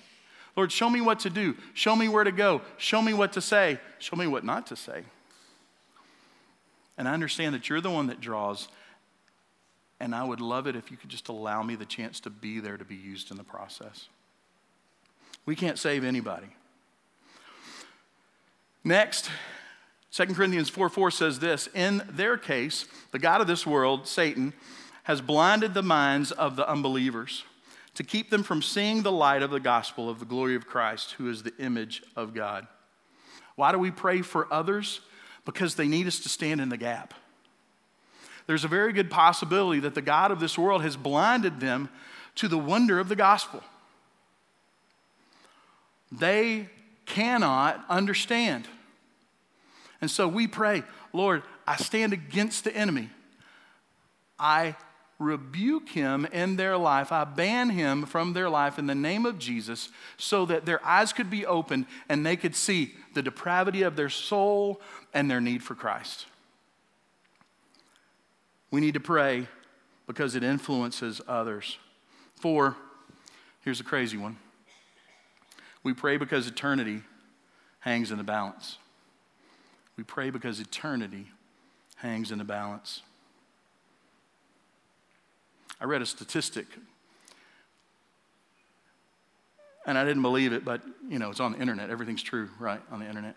Lord, 0.55 0.71
show 0.71 0.89
me 0.89 1.01
what 1.01 1.19
to 1.21 1.29
do. 1.29 1.55
Show 1.74 1.95
me 1.95 2.07
where 2.07 2.24
to 2.24 2.31
go. 2.31 2.62
Show 2.77 3.01
me 3.01 3.13
what 3.13 3.33
to 3.33 3.41
say. 3.41 3.79
Show 3.98 4.15
me 4.15 4.27
what 4.27 4.43
not 4.43 4.67
to 4.67 4.75
say. 4.75 5.03
And 6.98 7.07
I 7.07 7.13
understand 7.13 7.55
that 7.55 7.69
you're 7.69 7.81
the 7.81 7.89
one 7.89 8.07
that 8.07 8.19
draws, 8.19 8.67
and 10.00 10.13
I 10.13 10.24
would 10.24 10.41
love 10.41 10.67
it 10.67 10.75
if 10.75 10.91
you 10.91 10.98
could 10.98 11.09
just 11.09 11.29
allow 11.29 11.63
me 11.63 11.75
the 11.75 11.86
chance 11.86 12.19
to 12.21 12.29
be 12.29 12.59
there 12.59 12.77
to 12.77 12.86
be 12.86 12.95
used 12.95 13.31
in 13.31 13.38
the 13.38 13.43
process. 13.43 14.07
We 15.45 15.55
can't 15.55 15.79
save 15.79 16.03
anybody. 16.03 16.50
Next, 18.83 19.29
2 20.12 20.25
Corinthians 20.28 20.70
4 20.70 20.89
4 20.89 21.12
says 21.12 21.39
this 21.39 21.68
In 21.74 22.04
their 22.10 22.38
case, 22.38 22.86
the 23.12 23.20
God 23.20 23.42
of 23.42 23.48
this 23.48 23.66
world, 23.66 24.08
Satan, 24.08 24.54
has 25.04 25.22
blinded 25.22 25.74
the 25.74 25.84
minds 25.84 26.32
of 26.32 26.56
the 26.56 26.70
unbelievers 26.70 27.44
to 27.96 28.04
keep 28.04 28.30
them 28.30 28.44
from 28.44 28.62
seeing 28.62 29.04
the 29.04 29.12
light 29.12 29.42
of 29.42 29.51
the 29.51 29.60
gospel 29.60 30.10
of 30.10 30.20
the 30.20 30.25
glory 30.25 30.56
of 30.56 30.68
Christ, 30.68 31.13
who 31.13 31.30
is 31.30 31.44
the 31.44 31.54
image 31.58 32.04
of 32.16 32.34
God. 32.34 32.68
Why 33.56 33.72
do 33.72 33.80
we 33.80 33.92
pray 33.92 34.22
for 34.22 34.51
others? 34.51 35.01
Because 35.46 35.75
they 35.75 35.88
need 35.88 36.08
us 36.08 36.20
to 36.20 36.30
stand 36.30 36.62
in 36.62 36.70
the 36.70 36.78
gap 36.78 37.13
there's 38.50 38.66
a 38.66 38.68
very 38.68 38.94
good 38.94 39.12
possibility 39.12 39.80
that 39.82 39.94
the 39.94 40.01
God 40.01 40.32
of 40.32 40.39
this 40.39 40.58
world 40.58 40.82
has 40.82 40.98
blinded 40.98 41.60
them 41.60 41.88
to 42.34 42.48
the 42.48 42.58
wonder 42.58 43.00
of 43.00 43.08
the 43.08 43.16
gospel. 43.16 43.62
They 46.12 46.68
cannot 47.06 47.86
understand. 47.88 48.68
And 50.01 50.10
so 50.10 50.27
we 50.27 50.48
pray, 50.48 50.84
Lord, 51.13 51.44
I 51.68 51.75
stand 51.75 52.13
against 52.13 52.63
the 52.63 52.75
enemy. 52.75 53.10
I 54.38 54.75
rebuke 55.20 55.89
him 55.89 56.25
in 56.32 56.56
their 56.56 56.77
life. 56.77 57.12
I 57.12 57.25
ban 57.25 57.70
him 57.70 58.06
from 58.06 58.32
their 58.32 58.50
life 58.50 58.79
in 58.79 58.88
the 58.88 58.96
name 58.96 59.25
of 59.25 59.38
Jesus 59.38 59.89
so 60.18 60.46
that 60.46 60.65
their 60.65 60.84
eyes 60.86 61.12
could 61.12 61.29
be 61.29 61.46
opened 61.46 61.86
and 62.08 62.25
they 62.25 62.38
could 62.38 62.56
see 62.56 62.96
the 63.13 63.22
depravity 63.22 63.82
of 63.82 63.98
their 63.98 64.10
soul 64.10 64.82
and 65.13 65.29
their 65.29 65.41
need 65.41 65.62
for 65.62 65.75
Christ. 65.75 66.25
We 68.72 68.79
need 68.79 68.94
to 68.94 69.00
pray 69.00 69.48
because 70.08 70.36
it 70.36 70.44
influences 70.44 71.22
others. 71.27 71.77
Four, 72.36 72.77
here's 73.62 73.82
a 73.82 73.84
crazy 73.84 74.18
one. 74.18 74.38
We 75.84 75.94
pray 75.94 76.18
because 76.18 76.48
eternity 76.48 77.01
hangs 77.79 78.12
in 78.12 78.18
the 78.18 78.24
balance. 78.24 78.77
We 80.00 80.03
pray 80.03 80.29
because 80.29 80.62
eternity 80.62 81.27
hangs 81.98 82.32
in 82.32 82.38
the 82.38 82.46
balance. 82.46 83.01
I 85.82 85.84
read 85.84 86.01
a 86.01 86.06
statistic, 86.06 86.68
and 89.86 89.98
I 89.98 90.06
didn't 90.06 90.22
believe 90.22 90.53
it, 90.53 90.63
but 90.63 90.82
you 91.10 91.20
know, 91.20 91.29
it's 91.29 91.41
on 91.41 91.51
the 91.51 91.60
internet. 91.60 91.89
Everything's 91.89 92.24
true, 92.24 92.48
right, 92.60 92.79
on 92.89 93.01
the 93.01 93.08
internet. 93.08 93.36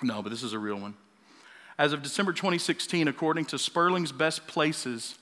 No, 0.00 0.22
but 0.22 0.28
this 0.28 0.44
is 0.44 0.52
a 0.52 0.60
real 0.60 0.76
one. 0.76 0.94
As 1.76 1.92
of 1.92 2.04
December 2.04 2.32
2016, 2.32 3.08
according 3.08 3.46
to 3.46 3.56
Sperling's 3.56 4.12
Best 4.12 4.46
Places, 4.46 5.16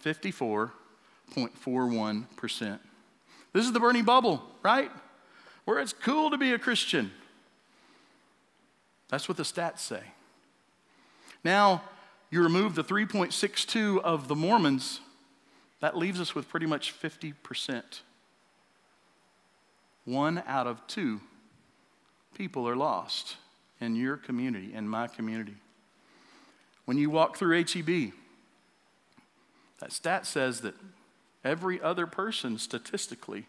54.41%. 0.07 2.79
This 3.53 3.65
is 3.65 3.71
the 3.71 3.79
Boerne 3.79 4.05
bubble, 4.05 4.43
right? 4.63 4.91
Where 5.65 5.79
it's 5.79 5.93
cool 5.93 6.31
to 6.31 6.37
be 6.37 6.53
a 6.53 6.59
Christian. 6.59 7.11
That's 9.09 9.27
what 9.27 9.37
the 9.37 9.43
stats 9.43 9.79
say. 9.79 10.03
Now, 11.43 11.83
you 12.29 12.43
remove 12.43 12.75
the 12.75 12.83
3.62 12.83 14.01
of 14.01 14.27
the 14.27 14.35
Mormons, 14.35 14.99
that 15.79 15.95
leaves 15.95 16.19
us 16.19 16.33
with 16.33 16.49
pretty 16.49 16.65
much 16.65 16.99
50%. 16.99 18.01
One 20.05 20.43
out 20.47 20.67
of 20.67 20.85
two 20.87 21.21
people 22.35 22.67
are 22.67 22.75
lost 22.75 23.37
in 23.79 23.95
your 23.95 24.17
community, 24.17 24.73
in 24.73 24.87
my 24.87 25.07
community. 25.07 25.55
When 26.85 26.97
you 26.97 27.09
walk 27.09 27.37
through 27.37 27.63
HEB, 27.63 28.13
that 29.79 29.91
stat 29.91 30.25
says 30.25 30.61
that 30.61 30.73
every 31.43 31.81
other 31.81 32.07
person 32.07 32.57
statistically 32.57 33.45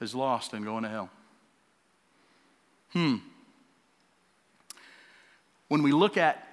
is 0.00 0.14
lost 0.14 0.52
and 0.52 0.64
going 0.64 0.84
to 0.84 0.88
hell. 0.88 1.10
Hmm. 2.92 3.16
When 5.68 5.82
we 5.82 5.92
look 5.92 6.16
at 6.16 6.46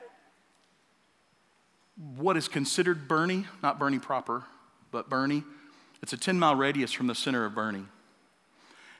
what 2.17 2.35
is 2.37 2.47
considered 2.47 3.07
Boerne, 3.07 3.45
not 3.61 3.79
Boerne 3.79 4.01
proper, 4.01 4.43
but 4.91 5.09
Boerne, 5.09 5.43
it's 6.01 6.13
a 6.13 6.17
10 6.17 6.39
mile 6.39 6.55
radius 6.55 6.91
from 6.91 7.07
the 7.07 7.15
center 7.15 7.45
of 7.45 7.53
Boerne. 7.53 7.85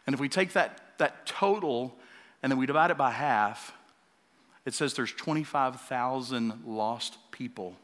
And 0.06 0.14
if 0.14 0.20
we 0.20 0.30
take 0.30 0.54
that, 0.54 0.98
that 1.00 1.26
total 1.26 1.96
and 2.42 2.52
then 2.52 2.60
we 2.60 2.66
divide 2.66 2.92
it 2.92 2.98
by 2.98 3.12
half, 3.12 3.74
it 4.66 4.74
says 4.74 4.94
there's 4.94 5.12
25,000 5.12 6.64
lost 6.66 7.18
people 7.32 7.76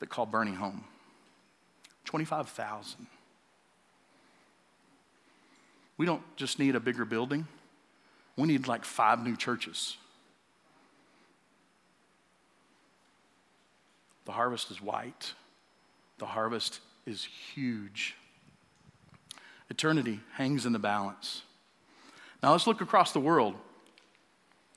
that 0.00 0.08
call 0.08 0.26
Boerne 0.26 0.54
home. 0.54 0.84
25,000. 2.04 3.06
We 5.98 6.06
don't 6.06 6.22
just 6.36 6.58
need 6.58 6.76
a 6.76 6.80
bigger 6.80 7.04
building, 7.04 7.46
we 8.36 8.46
need 8.46 8.68
like 8.68 8.84
five 8.84 9.24
new 9.24 9.36
churches. 9.36 9.96
The 14.26 14.32
harvest 14.32 14.70
is 14.70 14.82
white, 14.82 15.32
the 16.18 16.26
harvest 16.26 16.80
is 17.06 17.24
huge. 17.54 18.14
Eternity 19.70 20.20
hangs 20.34 20.66
in 20.66 20.72
the 20.72 20.78
balance. 20.78 21.42
Now 22.42 22.52
let's 22.52 22.66
look 22.66 22.80
across 22.80 23.12
the 23.12 23.20
world. 23.20 23.54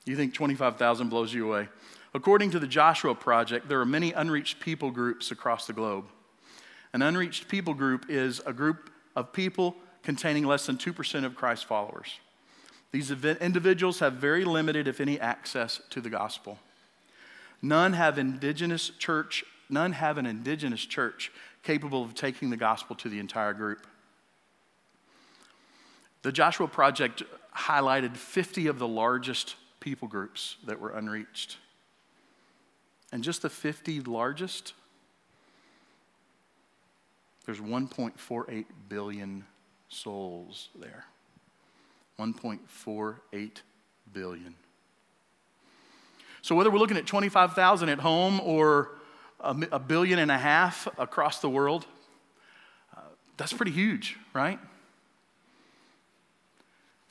You 0.04 0.16
think 0.16 0.34
25,000 0.34 1.08
blows 1.08 1.32
you 1.32 1.46
away. 1.46 1.68
According 2.12 2.50
to 2.50 2.58
the 2.58 2.66
Joshua 2.66 3.14
Project, 3.14 3.68
there 3.68 3.80
are 3.80 3.86
many 3.86 4.12
unreached 4.12 4.58
people 4.58 4.90
groups 4.90 5.30
across 5.30 5.66
the 5.66 5.72
globe. 5.72 6.06
An 6.92 7.02
unreached 7.02 7.46
people 7.46 7.72
group 7.72 8.06
is 8.08 8.40
a 8.44 8.52
group 8.52 8.90
of 9.14 9.32
people 9.32 9.76
containing 10.02 10.44
less 10.44 10.66
than 10.66 10.76
2% 10.76 11.24
of 11.24 11.36
Christ's 11.36 11.64
followers. 11.64 12.18
These 12.90 13.12
individuals 13.12 14.00
have 14.00 14.14
very 14.14 14.44
limited, 14.44 14.88
if 14.88 15.00
any, 15.00 15.20
access 15.20 15.80
to 15.90 16.00
the 16.00 16.10
gospel. 16.10 16.58
None 17.62 17.92
have 17.92 18.18
indigenous 18.18 18.90
church, 18.98 19.44
none 19.68 19.92
have 19.92 20.18
an 20.18 20.26
indigenous 20.26 20.84
church 20.84 21.30
capable 21.62 22.02
of 22.02 22.14
taking 22.14 22.50
the 22.50 22.56
gospel 22.56 22.96
to 22.96 23.08
the 23.08 23.20
entire 23.20 23.52
group. 23.52 23.86
The 26.22 26.32
Joshua 26.32 26.66
Project 26.66 27.22
highlighted 27.56 28.16
50 28.16 28.66
of 28.66 28.80
the 28.80 28.88
largest 28.88 29.54
people 29.78 30.08
groups 30.08 30.56
that 30.66 30.80
were 30.80 30.90
unreached. 30.90 31.58
And 33.12 33.24
just 33.24 33.42
the 33.42 33.50
50 33.50 34.00
largest, 34.02 34.74
there's 37.44 37.60
1.48 37.60 38.64
billion 38.88 39.44
souls 39.88 40.68
there. 40.78 41.04
1.48 42.18 43.50
billion. 44.12 44.54
So, 46.42 46.54
whether 46.54 46.70
we're 46.70 46.78
looking 46.78 46.96
at 46.96 47.06
25,000 47.06 47.88
at 47.88 47.98
home 47.98 48.40
or 48.40 48.92
a 49.42 49.78
billion 49.78 50.18
and 50.18 50.30
a 50.30 50.38
half 50.38 50.86
across 50.98 51.40
the 51.40 51.48
world, 51.48 51.86
uh, 52.96 53.00
that's 53.36 53.52
pretty 53.52 53.72
huge, 53.72 54.16
right? 54.32 54.58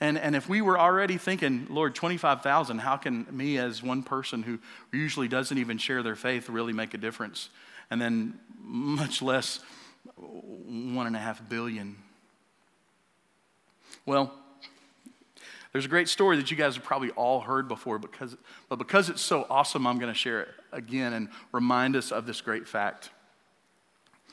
And, 0.01 0.17
and 0.17 0.35
if 0.35 0.47
we 0.47 0.61
were 0.61 0.79
already 0.79 1.17
thinking, 1.17 1.67
Lord, 1.69 1.93
25,000, 1.93 2.79
how 2.79 2.95
can 2.95 3.27
me, 3.31 3.57
as 3.57 3.83
one 3.83 4.01
person 4.01 4.43
who 4.43 4.59
usually 4.93 5.27
doesn't 5.27 5.57
even 5.57 5.77
share 5.77 6.01
their 6.03 6.15
faith, 6.15 6.49
really 6.49 6.71
make 6.71 6.93
a 6.93 6.97
difference? 6.97 7.49
And 7.91 8.01
then, 8.01 8.39
much 8.61 9.21
less, 9.21 9.59
one 10.15 11.05
and 11.05 11.15
a 11.15 11.19
half 11.19 11.47
billion. 11.49 11.97
Well, 14.05 14.33
there's 15.73 15.85
a 15.85 15.89
great 15.89 16.07
story 16.07 16.37
that 16.37 16.49
you 16.49 16.55
guys 16.55 16.75
have 16.75 16.83
probably 16.83 17.11
all 17.11 17.41
heard 17.41 17.67
before, 17.67 17.99
because, 17.99 18.37
but 18.69 18.77
because 18.77 19.09
it's 19.09 19.21
so 19.21 19.45
awesome, 19.49 19.85
I'm 19.85 19.99
going 19.99 20.11
to 20.11 20.17
share 20.17 20.41
it 20.41 20.49
again 20.71 21.11
and 21.13 21.27
remind 21.51 21.95
us 21.97 22.11
of 22.11 22.25
this 22.25 22.39
great 22.39 22.67
fact. 22.67 23.09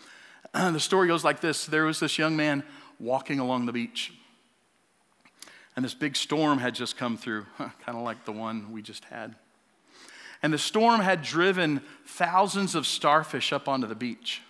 the 0.55 0.79
story 0.79 1.09
goes 1.09 1.25
like 1.25 1.41
this 1.41 1.67
There 1.67 1.85
was 1.85 1.99
this 1.99 2.19
young 2.19 2.37
man 2.37 2.63
walking 3.01 3.41
along 3.41 3.67
the 3.67 3.73
beach 3.73 4.13
and 5.77 5.85
this 5.85 5.95
big 5.95 6.17
storm 6.17 6.59
had 6.59 6.75
just 6.75 6.97
come 6.97 7.19
through, 7.19 7.47
kind 7.59 7.97
of 7.97 8.03
like 8.03 8.25
the 8.25 8.33
one 8.33 8.73
we 8.73 8.81
just 8.83 9.05
had. 9.05 9.35
And 10.43 10.53
the 10.53 10.59
storm 10.59 11.01
had 11.01 11.23
driven 11.23 11.83
thousands 12.07 12.75
of 12.75 12.87
starfish 12.87 13.53
up 13.53 13.69
onto 13.69 13.87
the 13.87 13.95
beach. 13.95 14.43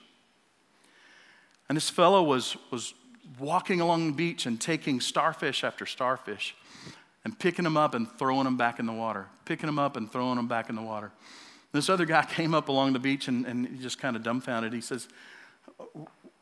And 1.68 1.76
this 1.76 1.90
fellow 1.90 2.22
was, 2.22 2.56
was 2.70 2.94
walking 3.38 3.80
along 3.80 4.06
the 4.06 4.12
beach 4.12 4.46
and 4.46 4.60
taking 4.60 5.00
starfish 5.00 5.64
after 5.64 5.84
starfish 5.84 6.54
and 7.24 7.36
picking 7.36 7.64
them 7.64 7.76
up 7.76 7.94
and 7.94 8.08
throwing 8.18 8.44
them 8.44 8.56
back 8.56 8.78
in 8.78 8.86
the 8.86 8.92
water, 8.92 9.26
picking 9.44 9.66
them 9.66 9.78
up 9.78 9.96
and 9.96 10.10
throwing 10.10 10.36
them 10.36 10.46
back 10.46 10.68
in 10.68 10.76
the 10.76 10.82
water. 10.82 11.10
This 11.72 11.88
other 11.88 12.04
guy 12.04 12.24
came 12.28 12.54
up 12.54 12.68
along 12.68 12.92
the 12.92 12.98
beach 13.00 13.26
and, 13.26 13.44
and 13.46 13.66
he 13.66 13.78
just 13.78 13.98
kind 13.98 14.14
of 14.14 14.22
dumbfounded. 14.22 14.72
He 14.72 14.80
says, 14.80 15.08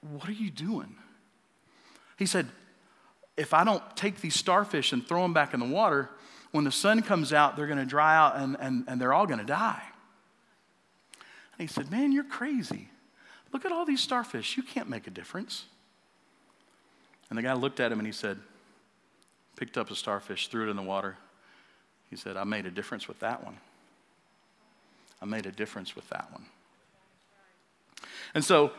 What 0.03 0.29
are 0.29 0.33
you 0.33 0.51
doing? 0.51 0.97
He 2.18 2.27
said, 2.27 2.49
if 3.37 3.53
I 3.53 3.64
don't 3.64 3.83
take 3.97 4.20
these 4.20 4.35
starfish 4.35 4.92
and 4.92 5.07
throw 5.07 5.23
them 5.23 5.33
back 5.33 5.55
in 5.55 5.61
the 5.61 5.66
water, 5.66 6.11
when 6.53 6.64
the 6.64 6.73
sun 6.73 7.03
comes 7.03 7.33
out, 7.33 7.57
they're 7.57 7.66
going 7.66 7.79
to 7.79 7.85
dry 7.85 8.16
out 8.16 8.37
and, 8.37 8.57
and, 8.61 8.85
and 8.87 9.01
they're 9.01 9.12
all 9.12 9.27
going 9.27 9.40
to 9.40 9.47
die. 9.47 9.83
And 11.59 11.68
he 11.68 11.73
said, 11.73 11.90
Man, 11.90 12.12
you're 12.12 12.25
crazy. 12.25 12.88
Look 13.53 13.64
at 13.64 13.73
all 13.73 13.85
these 13.85 14.01
starfish. 14.01 14.57
You 14.57 14.62
can't 14.62 14.88
make 14.88 15.07
a 15.07 15.11
difference. 15.11 15.64
And 17.31 17.38
the 17.38 17.42
guy 17.42 17.55
looked 17.55 17.81
at 17.81 17.90
him 17.90 17.99
and 17.99 18.07
he 18.07 18.12
said, 18.12 18.38
picked 19.57 19.79
up 19.79 19.90
a 19.90 19.94
starfish, 19.94 20.49
threw 20.49 20.66
it 20.66 20.70
in 20.70 20.77
the 20.77 20.83
water. 20.83 21.16
He 22.11 22.16
said, 22.16 22.37
I 22.37 22.44
made 22.44 22.66
a 22.66 22.70
difference 22.70 23.09
with 23.09 23.20
that 23.20 23.44
one. 23.44 23.57
I 25.23 25.27
made 25.27 25.47
a 25.47 25.53
difference 25.53 25.97
with 25.97 26.09
that 26.11 26.31
one. 26.33 26.44
And 28.35 28.44
so 28.44 28.73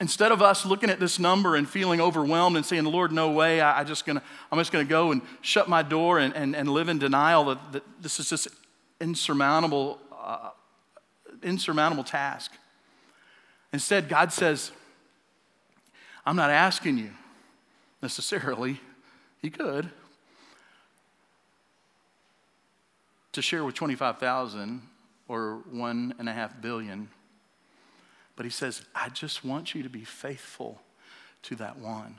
instead 0.00 0.32
of 0.32 0.40
us 0.42 0.64
looking 0.64 0.90
at 0.90 0.98
this 0.98 1.18
number 1.18 1.56
and 1.56 1.68
feeling 1.68 2.00
overwhelmed 2.00 2.56
and 2.56 2.64
saying, 2.64 2.84
Lord, 2.84 3.12
no 3.12 3.30
way, 3.30 3.60
I, 3.60 3.80
I 3.80 3.84
just 3.84 4.06
gonna, 4.06 4.22
I'm 4.50 4.58
just 4.58 4.72
going 4.72 4.84
to 4.84 4.88
go 4.88 5.12
and 5.12 5.20
shut 5.42 5.68
my 5.68 5.82
door 5.82 6.18
and, 6.18 6.34
and, 6.34 6.56
and 6.56 6.68
live 6.68 6.88
in 6.88 6.98
denial 6.98 7.44
that, 7.44 7.72
that 7.72 7.82
this 8.00 8.18
is 8.18 8.30
just 8.30 8.48
insurmountable, 9.00 9.98
uh, 10.18 10.50
insurmountable 11.42 12.04
task. 12.04 12.52
Instead, 13.72 14.08
God 14.08 14.32
says, 14.32 14.72
I'm 16.24 16.36
not 16.36 16.50
asking 16.50 16.98
you 16.98 17.10
necessarily, 18.02 18.80
He 19.42 19.50
could, 19.50 19.90
to 23.32 23.42
share 23.42 23.64
with 23.64 23.74
25,000 23.74 24.82
or 25.28 25.60
one 25.70 26.14
and 26.18 26.28
a 26.28 26.32
half 26.32 26.60
billion 26.60 27.08
but 28.40 28.46
he 28.46 28.50
says, 28.50 28.80
I 28.94 29.10
just 29.10 29.44
want 29.44 29.74
you 29.74 29.82
to 29.82 29.90
be 29.90 30.02
faithful 30.02 30.80
to 31.42 31.56
that 31.56 31.76
one. 31.76 32.14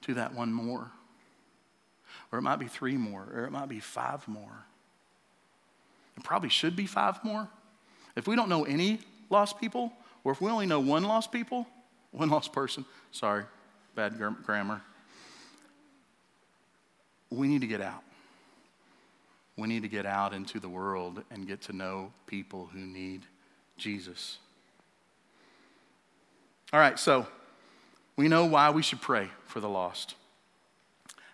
to 0.00 0.14
that 0.14 0.34
one 0.34 0.52
more. 0.52 0.90
Or 2.32 2.40
it 2.40 2.42
might 2.42 2.58
be 2.58 2.66
three 2.66 2.96
more, 2.96 3.24
or 3.32 3.44
it 3.44 3.52
might 3.52 3.68
be 3.68 3.78
five 3.78 4.26
more. 4.26 4.64
It 6.16 6.24
probably 6.24 6.48
should 6.48 6.74
be 6.74 6.86
five 6.86 7.22
more. 7.22 7.48
If 8.16 8.26
we 8.26 8.34
don't 8.34 8.48
know 8.48 8.64
any 8.64 8.98
lost 9.30 9.60
people, 9.60 9.92
or 10.24 10.32
if 10.32 10.40
we 10.40 10.50
only 10.50 10.66
know 10.66 10.80
one 10.80 11.04
lost 11.04 11.30
people, 11.30 11.68
one 12.10 12.28
lost 12.28 12.52
person, 12.52 12.84
sorry, 13.12 13.44
bad 13.94 14.20
grammar, 14.42 14.82
we 17.30 17.46
need 17.46 17.60
to 17.60 17.68
get 17.68 17.80
out. 17.80 18.02
We 19.56 19.68
need 19.68 19.82
to 19.82 19.88
get 19.88 20.04
out 20.04 20.34
into 20.34 20.58
the 20.58 20.68
world 20.68 21.22
and 21.30 21.46
get 21.46 21.60
to 21.62 21.72
know 21.72 22.12
people 22.26 22.68
who 22.72 22.80
need 22.80 23.22
Jesus. 23.76 24.38
All 26.72 26.78
right, 26.78 26.98
so 26.98 27.26
we 28.16 28.28
know 28.28 28.44
why 28.44 28.70
we 28.70 28.82
should 28.82 29.00
pray 29.00 29.28
for 29.46 29.60
the 29.60 29.68
lost. 29.68 30.14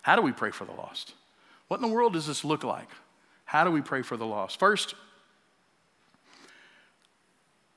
How 0.03 0.17
do 0.17 0.23
we 0.23 0.33
pray 0.33 0.51
for 0.51 0.65
the 0.65 0.73
lost? 0.73 1.15
What 1.69 1.77
in 1.79 1.83
the 1.83 1.93
world 1.93 2.15
does 2.15 2.27
this 2.27 2.45
look 2.45 2.65
like? 2.65 2.89
How 3.45 3.65
do 3.65 3.71
we 3.71 3.83
pray 3.83 4.03
for 4.03 4.17
the 4.17 4.27
lost? 4.27 4.59
First, 4.59 4.95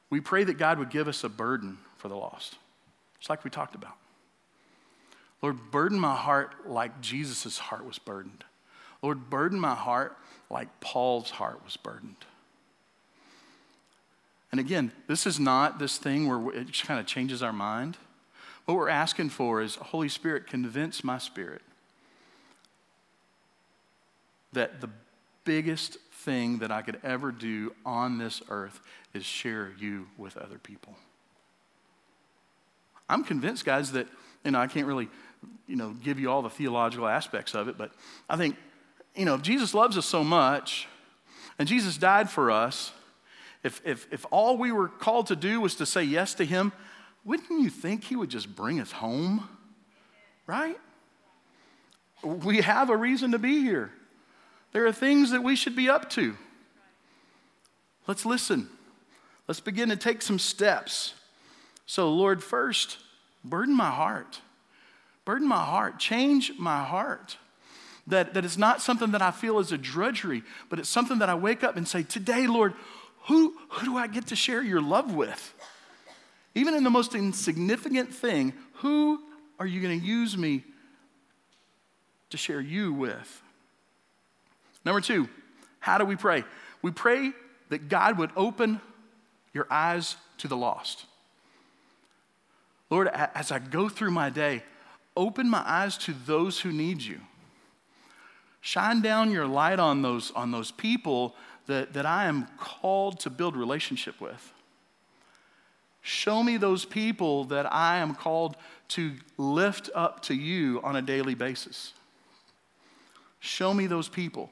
we 0.10 0.22
pray 0.22 0.44
that 0.44 0.58
God 0.58 0.80
would 0.80 0.90
give 0.90 1.08
us 1.08 1.24
a 1.24 1.30
burden 1.30 1.78
for 1.98 2.08
the 2.08 2.16
lost, 2.16 2.56
just 3.20 3.30
like 3.30 3.44
we 3.44 3.50
talked 3.50 3.76
about. 3.76 3.96
Lord, 5.42 5.72
burden 5.72 6.00
my 6.00 6.16
heart 6.16 6.68
like 6.68 7.02
Jesus' 7.02 7.58
heart 7.58 7.86
was 7.86 8.00
burdened. 8.00 8.44
Lord, 9.02 9.30
burden 9.30 9.60
my 9.60 9.76
heart 9.76 10.18
like 10.50 10.68
Paul's 10.82 11.30
heart 11.30 11.64
was 11.64 11.78
burdened. 11.78 12.26
And 14.52 14.60
again, 14.60 14.92
this 15.08 15.28
is 15.28 15.40
not 15.40 15.80
this 15.80 15.98
thing 15.98 16.28
where 16.28 16.56
it 16.56 16.68
just 16.68 16.86
kind 16.86 17.00
of 17.00 17.06
changes 17.06 17.44
our 17.44 17.54
mind. 17.54 17.98
What 18.66 18.76
we're 18.76 18.90
asking 18.90 19.30
for 19.30 19.62
is 19.62 19.76
Holy 19.76 20.10
Spirit, 20.10 20.48
convince 20.48 21.04
my 21.04 21.18
spirit 21.18 21.62
that 24.54 24.82
the 24.82 24.90
biggest 25.44 25.98
thing 26.12 26.60
that 26.60 26.72
I 26.72 26.82
could 26.82 27.00
ever 27.04 27.32
do 27.32 27.74
on 27.86 28.18
this 28.18 28.42
earth 28.50 28.80
is 29.14 29.26
share 29.26 29.72
you 29.80 30.08
with 30.18 30.38
other 30.38 30.58
people. 30.58 30.96
I'm 33.08 33.24
convinced, 33.24 33.66
guys, 33.66 33.92
that, 33.94 34.08
you 34.44 34.52
know, 34.52 34.60
I 34.60 34.68
can't 34.68 34.86
really, 34.86 35.10
you 35.68 35.76
know, 35.76 35.96
give 36.04 36.20
you 36.20 36.30
all 36.30 36.42
the 36.42 36.50
theological 36.50 37.08
aspects 37.08 37.56
of 37.56 37.68
it, 37.68 37.78
but 37.78 37.92
I 38.30 38.38
think, 38.38 38.56
you 39.16 39.26
know, 39.26 39.36
if 39.36 39.42
Jesus 39.42 39.74
loves 39.74 39.98
us 39.98 40.06
so 40.06 40.24
much 40.24 40.88
and 41.58 41.68
Jesus 41.68 41.98
died 41.98 42.30
for 42.30 42.52
us, 42.52 42.92
if, 43.64 43.82
if, 43.86 44.08
if 44.12 44.26
all 44.32 44.58
we 44.58 44.72
were 44.72 44.88
called 44.88 45.28
to 45.28 45.36
do 45.36 45.60
was 45.62 45.76
to 45.76 45.86
say 45.86 46.04
yes 46.04 46.34
to 46.36 46.46
him, 46.46 46.72
wouldn't 47.26 47.62
you 47.62 47.70
think 47.70 48.06
he 48.06 48.16
would 48.16 48.30
just 48.30 48.56
bring 48.56 48.80
us 48.80 48.92
home? 48.92 49.48
Right? 50.48 50.78
We 52.24 52.62
have 52.62 52.90
a 52.90 52.98
reason 52.98 53.32
to 53.32 53.40
be 53.40 53.62
here. 53.62 53.92
There 54.72 54.86
are 54.86 54.92
things 54.92 55.32
that 55.32 55.44
we 55.44 55.56
should 55.56 55.76
be 55.76 55.90
up 55.90 56.10
to. 56.12 56.38
Let's 58.08 58.26
listen. 58.26 58.70
Let's 59.48 59.60
begin 59.60 59.90
to 59.90 59.96
take 59.96 60.22
some 60.22 60.40
steps. 60.40 61.14
So, 61.86 62.14
Lord, 62.14 62.44
first, 62.44 62.98
burden 63.44 63.76
my 63.76 63.90
heart. 63.90 64.42
Burden 65.26 65.48
my 65.48 65.64
heart. 65.64 66.00
Change 66.00 66.54
my 66.58 66.84
heart. 66.84 67.38
That, 68.08 68.34
that 68.34 68.46
it's 68.46 68.58
not 68.58 68.82
something 68.82 69.12
that 69.12 69.22
I 69.22 69.32
feel 69.32 69.60
is 69.60 69.72
a 69.72 69.78
drudgery, 69.78 70.44
but 70.70 70.80
it's 70.80 70.90
something 70.90 71.20
that 71.20 71.30
I 71.30 71.36
wake 71.36 71.64
up 71.64 71.78
and 71.78 71.88
say, 71.88 72.04
Today, 72.04 72.48
Lord, 72.48 72.74
who, 73.28 73.56
who 73.70 73.86
do 73.86 73.98
I 73.98 74.08
get 74.08 74.28
to 74.28 74.36
share 74.36 74.62
your 74.62 74.82
love 74.82 75.14
with? 75.14 75.54
Even 76.56 76.74
in 76.74 76.84
the 76.84 76.90
most 76.90 77.16
insignificant 77.16 78.14
thing, 78.14 78.54
who 78.76 79.20
are 79.60 79.68
you 79.68 79.82
going 79.82 80.00
to 80.00 80.06
use 80.06 80.38
me 80.38 80.64
to 82.30 82.38
share 82.38 82.62
you 82.62 82.94
with? 82.94 83.42
Number 84.86 85.02
two, 85.02 85.30
how 85.80 85.98
do 85.98 86.06
we 86.06 86.16
pray? 86.16 86.44
We 86.82 86.92
pray 86.92 87.32
that 87.70 87.90
God 87.90 88.18
would 88.18 88.32
open 88.36 88.82
your 89.54 89.68
eyes 89.70 90.16
to 90.40 90.48
the 90.48 90.58
lost. 90.58 91.06
Lord, 92.90 93.08
as 93.08 93.52
I 93.52 93.60
go 93.60 93.90
through 93.90 94.12
my 94.12 94.30
day, 94.30 94.64
open 95.16 95.50
my 95.50 95.64
eyes 95.66 95.98
to 96.00 96.14
those 96.26 96.62
who 96.62 96.72
need 96.72 97.02
you. 97.02 97.20
Shine 98.62 99.02
down 99.02 99.32
your 99.32 99.48
light 99.48 99.80
on 99.80 100.02
those, 100.02 100.32
on 100.32 100.52
those 100.52 100.72
people 100.72 101.36
that, 101.70 101.94
that 101.94 102.06
I 102.06 102.26
am 102.26 102.48
called 102.58 103.20
to 103.22 103.30
build 103.30 103.56
relationship 103.56 104.20
with. 104.20 104.54
Show 106.02 106.42
me 106.42 106.58
those 106.58 106.84
people 106.84 107.44
that 107.46 107.72
I 107.72 107.98
am 107.98 108.16
called 108.16 108.58
to 108.90 109.14
lift 109.38 109.90
up 109.94 110.24
to 110.24 110.34
you 110.34 110.82
on 110.84 110.96
a 110.96 111.02
daily 111.02 111.36
basis. 111.36 111.94
Show 113.40 113.74
me 113.74 113.86
those 113.86 114.10
people. 114.10 114.50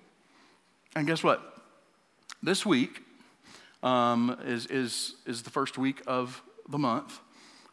And 0.96 1.08
guess 1.08 1.24
what? 1.24 1.58
This 2.44 2.66
week 2.66 3.02
um, 3.82 4.38
is, 4.46 4.68
is, 4.68 5.16
is 5.26 5.42
the 5.42 5.50
first 5.50 5.78
week 5.78 6.04
of 6.06 6.44
the 6.70 6.78
month. 6.78 7.20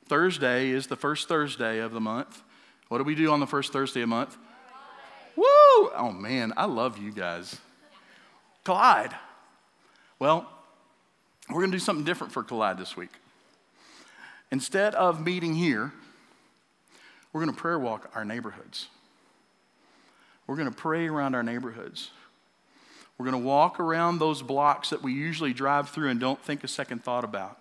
Thursday 0.06 0.70
is 0.70 0.86
the 0.86 0.96
first 0.96 1.28
Thursday 1.28 1.80
of 1.80 1.92
the 1.92 2.00
month. 2.00 2.42
What 2.88 2.98
do 2.98 3.04
we 3.04 3.14
do 3.14 3.30
on 3.30 3.40
the 3.40 3.46
first 3.46 3.72
Thursday 3.72 4.00
of 4.00 4.08
the 4.08 4.16
month? 4.16 4.38
Woo! 5.36 5.44
Oh 5.44 6.14
man, 6.16 6.54
I 6.56 6.64
love 6.64 6.96
you 6.96 7.12
guys. 7.12 7.58
Collide. 8.64 9.14
Well, 10.18 10.48
we're 11.48 11.60
going 11.60 11.72
to 11.72 11.76
do 11.76 11.80
something 11.80 12.04
different 12.04 12.32
for 12.32 12.42
Collide 12.42 12.78
this 12.78 12.96
week. 12.96 13.10
Instead 14.50 14.94
of 14.94 15.20
meeting 15.20 15.54
here, 15.54 15.92
we're 17.32 17.42
going 17.44 17.54
to 17.54 17.60
prayer 17.60 17.78
walk 17.78 18.10
our 18.14 18.24
neighborhoods. 18.24 18.88
We're 20.46 20.56
going 20.56 20.70
to 20.70 20.74
pray 20.74 21.08
around 21.08 21.34
our 21.34 21.42
neighborhoods. 21.42 22.10
We're 23.18 23.26
going 23.30 23.42
to 23.42 23.46
walk 23.46 23.80
around 23.80 24.18
those 24.18 24.42
blocks 24.42 24.90
that 24.90 25.02
we 25.02 25.12
usually 25.12 25.52
drive 25.52 25.88
through 25.88 26.10
and 26.10 26.20
don't 26.20 26.40
think 26.42 26.62
a 26.62 26.68
second 26.68 27.02
thought 27.02 27.24
about. 27.24 27.60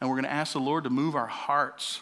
And 0.00 0.08
we're 0.08 0.16
going 0.16 0.24
to 0.24 0.32
ask 0.32 0.52
the 0.52 0.60
Lord 0.60 0.84
to 0.84 0.90
move 0.90 1.14
our 1.14 1.26
hearts 1.26 2.00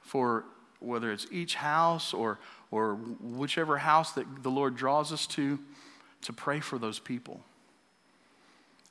for 0.00 0.44
whether 0.80 1.10
it's 1.10 1.26
each 1.32 1.56
house 1.56 2.14
or, 2.14 2.38
or 2.70 2.94
whichever 2.94 3.78
house 3.78 4.12
that 4.12 4.42
the 4.42 4.50
Lord 4.50 4.76
draws 4.76 5.12
us 5.12 5.26
to, 5.28 5.58
to 6.22 6.32
pray 6.32 6.60
for 6.60 6.78
those 6.78 6.98
people. 6.98 7.42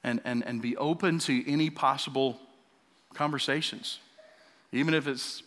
And, 0.07 0.21
and, 0.23 0.41
and 0.47 0.61
be 0.61 0.77
open 0.77 1.19
to 1.19 1.51
any 1.51 1.69
possible 1.69 2.39
conversations, 3.13 3.99
even 4.71 4.93
if 4.93 5.05
it's 5.05 5.43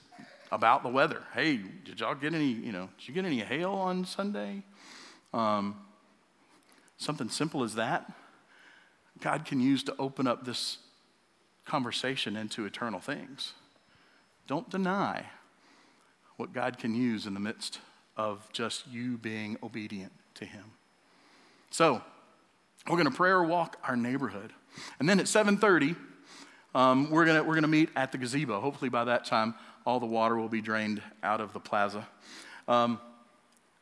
about 0.53 0.83
the 0.83 0.91
weather. 0.91 1.23
Hey, 1.33 1.61
did 1.85 2.01
y'all 2.01 2.15
get 2.15 2.35
any, 2.35 2.51
you 2.51 2.71
know, 2.71 2.91
did 2.99 3.09
you 3.09 3.15
get 3.15 3.25
any 3.25 3.39
hail 3.39 3.73
on 3.73 4.05
Sunday? 4.05 4.63
Um, 5.33 5.77
something 6.99 7.31
simple 7.31 7.65
as 7.65 7.77
that. 7.77 8.13
God 9.21 9.47
can 9.47 9.61
use 9.61 9.83
to 9.85 9.95
open 9.99 10.27
up 10.27 10.45
this 10.45 10.77
conversation 11.65 12.37
into 12.37 12.67
eternal 12.67 13.01
things. 13.01 13.55
Don't 14.47 14.69
deny 14.69 15.25
what 16.37 16.53
God 16.53 16.77
can 16.77 16.95
use 16.95 17.25
in 17.25 17.33
the 17.33 17.41
midst 17.41 17.79
of 18.15 18.47
just 18.53 18.87
you 18.89 19.17
being 19.17 19.57
obedient 19.63 20.13
to 20.35 20.45
Him. 20.45 20.73
So, 21.71 22.03
we're 22.89 22.97
going 22.97 23.11
to 23.11 23.17
prayer 23.17 23.43
walk 23.43 23.77
our 23.85 23.97
neighborhood. 23.97 24.53
And 24.99 25.09
then 25.09 25.21
at 25.21 25.27
7:30, 25.27 25.97
um, 26.75 27.11
we're 27.11 27.25
going 27.25 27.47
we're 27.47 27.55
gonna 27.55 27.69
meet 27.69 27.91
at 27.97 28.13
the 28.13 28.19
gazebo. 28.19 28.61
Hopefully 28.61 28.89
by 28.89 29.05
that 29.05 29.25
time, 29.25 29.55
all 29.85 30.01
the 30.01 30.07
water 30.07 30.37
will 30.37 30.49
be 30.49 30.61
drained 30.61 31.03
out 31.23 31.41
of 31.41 31.53
the 31.53 31.61
plaza. 31.61 32.07
Um, 32.69 33.01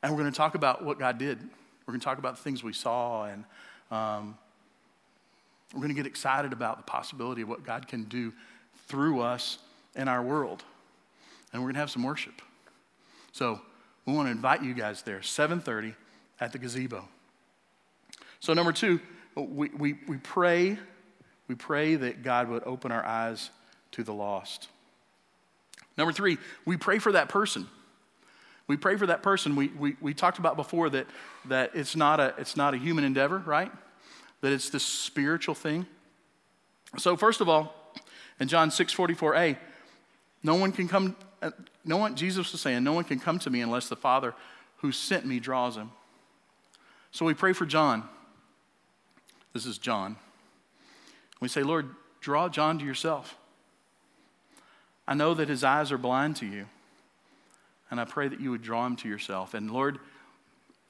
and 0.02 0.12
we're 0.12 0.20
going 0.20 0.32
to 0.32 0.36
talk 0.36 0.54
about 0.54 0.84
what 0.84 0.98
God 0.98 1.18
did. 1.18 1.38
We're 1.86 1.92
going 1.92 2.00
to 2.00 2.04
talk 2.04 2.18
about 2.18 2.36
the 2.36 2.42
things 2.42 2.62
we 2.62 2.72
saw 2.72 3.24
and 3.24 3.44
um, 3.90 4.38
we're 5.72 5.80
going 5.80 5.90
to 5.90 5.94
get 5.94 6.06
excited 6.06 6.52
about 6.52 6.78
the 6.78 6.84
possibility 6.84 7.42
of 7.42 7.48
what 7.48 7.64
God 7.64 7.88
can 7.88 8.04
do 8.04 8.32
through 8.86 9.20
us 9.20 9.58
in 9.94 10.08
our 10.08 10.22
world. 10.22 10.64
And 11.52 11.62
we're 11.62 11.66
going 11.66 11.74
to 11.74 11.80
have 11.80 11.90
some 11.90 12.02
worship. 12.02 12.40
So 13.32 13.60
we 14.06 14.12
want 14.12 14.28
to 14.28 14.32
invite 14.32 14.62
you 14.62 14.74
guys 14.74 15.02
there, 15.02 15.20
7:30 15.20 15.94
at 16.40 16.52
the 16.52 16.58
gazebo. 16.58 17.08
So 18.40 18.52
number 18.54 18.72
two, 18.72 19.00
we, 19.34 19.68
we, 19.70 19.94
we 20.06 20.16
pray, 20.18 20.78
we 21.48 21.54
pray 21.54 21.96
that 21.96 22.22
God 22.22 22.48
would 22.48 22.64
open 22.64 22.92
our 22.92 23.04
eyes 23.04 23.50
to 23.92 24.02
the 24.02 24.12
lost. 24.12 24.68
Number 25.96 26.12
three, 26.12 26.38
we 26.64 26.76
pray 26.76 26.98
for 26.98 27.12
that 27.12 27.28
person. 27.28 27.66
We 28.66 28.76
pray 28.76 28.96
for 28.96 29.06
that 29.06 29.22
person. 29.22 29.56
We, 29.56 29.68
we, 29.68 29.96
we 30.00 30.14
talked 30.14 30.38
about 30.38 30.56
before 30.56 30.90
that, 30.90 31.06
that 31.46 31.72
it's, 31.74 31.96
not 31.96 32.20
a, 32.20 32.34
it's 32.38 32.56
not 32.56 32.74
a 32.74 32.76
human 32.76 33.04
endeavor, 33.04 33.38
right? 33.38 33.72
that 34.40 34.52
it's 34.52 34.70
this 34.70 34.84
spiritual 34.84 35.54
thing. 35.54 35.86
So, 36.96 37.16
first 37.16 37.40
of 37.40 37.48
all, 37.48 37.74
in 38.40 38.48
John 38.48 38.70
6 38.70 38.94
44a, 38.94 39.56
no 40.42 40.54
one 40.54 40.72
can 40.72 40.88
come, 40.88 41.16
uh, 41.42 41.50
no 41.84 41.96
one, 41.96 42.14
Jesus 42.14 42.52
was 42.52 42.60
saying, 42.60 42.84
no 42.84 42.92
one 42.92 43.04
can 43.04 43.18
come 43.18 43.38
to 43.40 43.50
me 43.50 43.60
unless 43.60 43.88
the 43.88 43.96
Father 43.96 44.34
who 44.76 44.92
sent 44.92 45.26
me 45.26 45.40
draws 45.40 45.76
him. 45.76 45.90
So 47.10 47.26
we 47.26 47.34
pray 47.34 47.52
for 47.52 47.66
John. 47.66 48.08
This 49.58 49.66
is 49.66 49.78
John. 49.78 50.14
We 51.40 51.48
say, 51.48 51.64
Lord, 51.64 51.88
draw 52.20 52.48
John 52.48 52.78
to 52.78 52.84
yourself. 52.84 53.36
I 55.08 55.14
know 55.14 55.34
that 55.34 55.48
his 55.48 55.64
eyes 55.64 55.90
are 55.90 55.98
blind 55.98 56.36
to 56.36 56.46
you. 56.46 56.66
And 57.90 58.00
I 58.00 58.04
pray 58.04 58.28
that 58.28 58.40
you 58.40 58.52
would 58.52 58.62
draw 58.62 58.86
him 58.86 58.94
to 58.94 59.08
yourself. 59.08 59.54
And 59.54 59.72
Lord, 59.72 59.98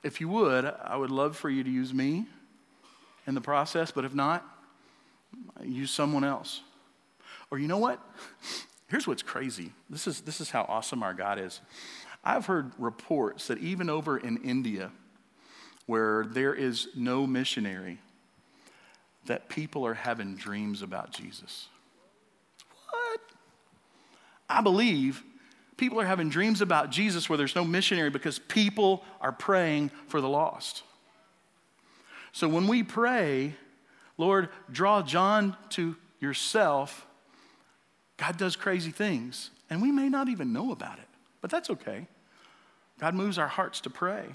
if 0.02 0.20
you 0.20 0.28
would, 0.28 0.66
I 0.66 0.98
would 0.98 1.10
love 1.10 1.34
for 1.34 1.48
you 1.48 1.64
to 1.64 1.70
use 1.70 1.94
me 1.94 2.26
in 3.26 3.34
the 3.34 3.40
process, 3.40 3.90
but 3.90 4.04
if 4.04 4.14
not, 4.14 4.44
use 5.64 5.90
someone 5.90 6.22
else. 6.22 6.60
Or 7.50 7.58
you 7.58 7.68
know 7.68 7.78
what? 7.78 7.98
Here's 8.88 9.06
what's 9.06 9.22
crazy. 9.22 9.72
This 9.88 10.06
is, 10.06 10.20
this 10.20 10.42
is 10.42 10.50
how 10.50 10.66
awesome 10.68 11.02
our 11.02 11.14
God 11.14 11.38
is. 11.38 11.62
I've 12.22 12.44
heard 12.44 12.72
reports 12.76 13.46
that 13.46 13.60
even 13.60 13.88
over 13.88 14.18
in 14.18 14.36
India, 14.44 14.90
where 15.86 16.26
there 16.26 16.52
is 16.52 16.88
no 16.94 17.26
missionary, 17.26 18.00
that 19.28 19.48
people 19.48 19.86
are 19.86 19.94
having 19.94 20.34
dreams 20.34 20.82
about 20.82 21.12
Jesus. 21.12 21.68
What? 22.90 23.20
I 24.48 24.60
believe 24.60 25.22
people 25.76 26.00
are 26.00 26.06
having 26.06 26.28
dreams 26.28 26.60
about 26.60 26.90
Jesus 26.90 27.28
where 27.28 27.38
there's 27.38 27.54
no 27.54 27.64
missionary 27.64 28.10
because 28.10 28.38
people 28.38 29.04
are 29.20 29.32
praying 29.32 29.90
for 30.08 30.20
the 30.20 30.28
lost. 30.28 30.82
So 32.32 32.48
when 32.48 32.66
we 32.66 32.82
pray, 32.82 33.54
Lord, 34.18 34.50
draw 34.70 35.02
John 35.02 35.56
to 35.70 35.96
yourself, 36.20 37.06
God 38.16 38.36
does 38.36 38.56
crazy 38.56 38.90
things, 38.90 39.50
and 39.70 39.80
we 39.80 39.92
may 39.92 40.08
not 40.08 40.28
even 40.28 40.52
know 40.52 40.72
about 40.72 40.98
it, 40.98 41.08
but 41.40 41.50
that's 41.50 41.70
okay. 41.70 42.06
God 42.98 43.14
moves 43.14 43.38
our 43.38 43.48
hearts 43.48 43.80
to 43.82 43.90
pray. 43.90 44.26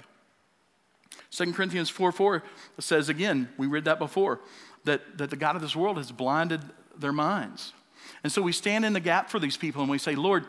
2 1.30 1.52
Corinthians 1.52 1.90
4 1.90 2.12
4 2.12 2.42
says 2.78 3.08
again, 3.08 3.48
we 3.56 3.66
read 3.66 3.84
that 3.84 3.98
before, 3.98 4.40
that, 4.84 5.18
that 5.18 5.30
the 5.30 5.36
God 5.36 5.56
of 5.56 5.62
this 5.62 5.74
world 5.74 5.96
has 5.96 6.12
blinded 6.12 6.60
their 6.98 7.12
minds. 7.12 7.72
And 8.22 8.32
so 8.32 8.42
we 8.42 8.52
stand 8.52 8.84
in 8.84 8.92
the 8.92 9.00
gap 9.00 9.30
for 9.30 9.38
these 9.38 9.56
people 9.56 9.82
and 9.82 9.90
we 9.90 9.98
say, 9.98 10.14
Lord, 10.14 10.46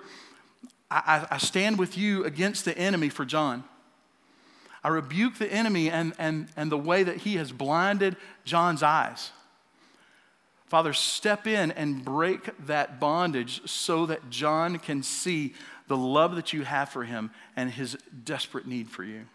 I, 0.90 1.26
I 1.32 1.38
stand 1.38 1.78
with 1.78 1.98
you 1.98 2.24
against 2.24 2.66
the 2.66 2.78
enemy 2.78 3.10
for 3.10 3.26
John. 3.26 3.64
I 4.84 4.90
rebuke 4.90 5.40
the 5.40 5.52
enemy 5.52 5.90
and, 5.90 6.14
and, 6.20 6.48
and 6.56 6.72
the 6.72 6.78
way 6.78 7.04
that 7.04 7.18
he 7.18 7.38
has 7.38 7.52
blinded 7.52 8.18
John's 8.44 8.84
eyes. 8.84 9.32
Father, 10.68 10.94
step 10.94 11.48
in 11.48 11.72
and 11.72 12.04
break 12.06 12.50
that 12.68 13.00
bondage 13.00 13.68
so 13.68 14.06
that 14.06 14.30
John 14.30 14.78
can 14.78 15.04
see 15.04 15.54
the 15.88 15.98
love 15.98 16.36
that 16.36 16.54
you 16.54 16.64
have 16.64 16.90
for 16.90 17.04
him 17.04 17.32
and 17.56 17.72
his 17.72 17.98
desperate 18.24 18.68
need 18.68 18.90
for 18.90 19.04
you. 19.04 19.26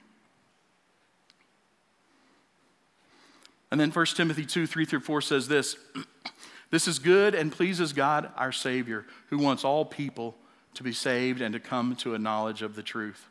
And 3.71 3.81
then 3.81 3.91
1 3.91 4.07
Timothy 4.07 4.45
2 4.45 4.67
3 4.67 4.85
through 4.85 5.01
4 5.01 5.21
says 5.21 5.49
this 5.49 5.77
This 6.71 6.87
is 6.87 6.99
good 6.99 7.35
and 7.35 7.53
pleases 7.53 7.93
God 7.93 8.31
our 8.37 8.53
Savior, 8.53 9.05
who 9.29 9.39
wants 9.39 9.65
all 9.65 9.85
people 9.85 10.37
to 10.75 10.83
be 10.83 10.93
saved 10.93 11.41
and 11.41 11.53
to 11.53 11.61
come 11.61 11.97
to 11.97 12.15
a 12.15 12.19
knowledge 12.19 12.63
of 12.63 12.77
the 12.77 12.83
truth. 12.83 13.27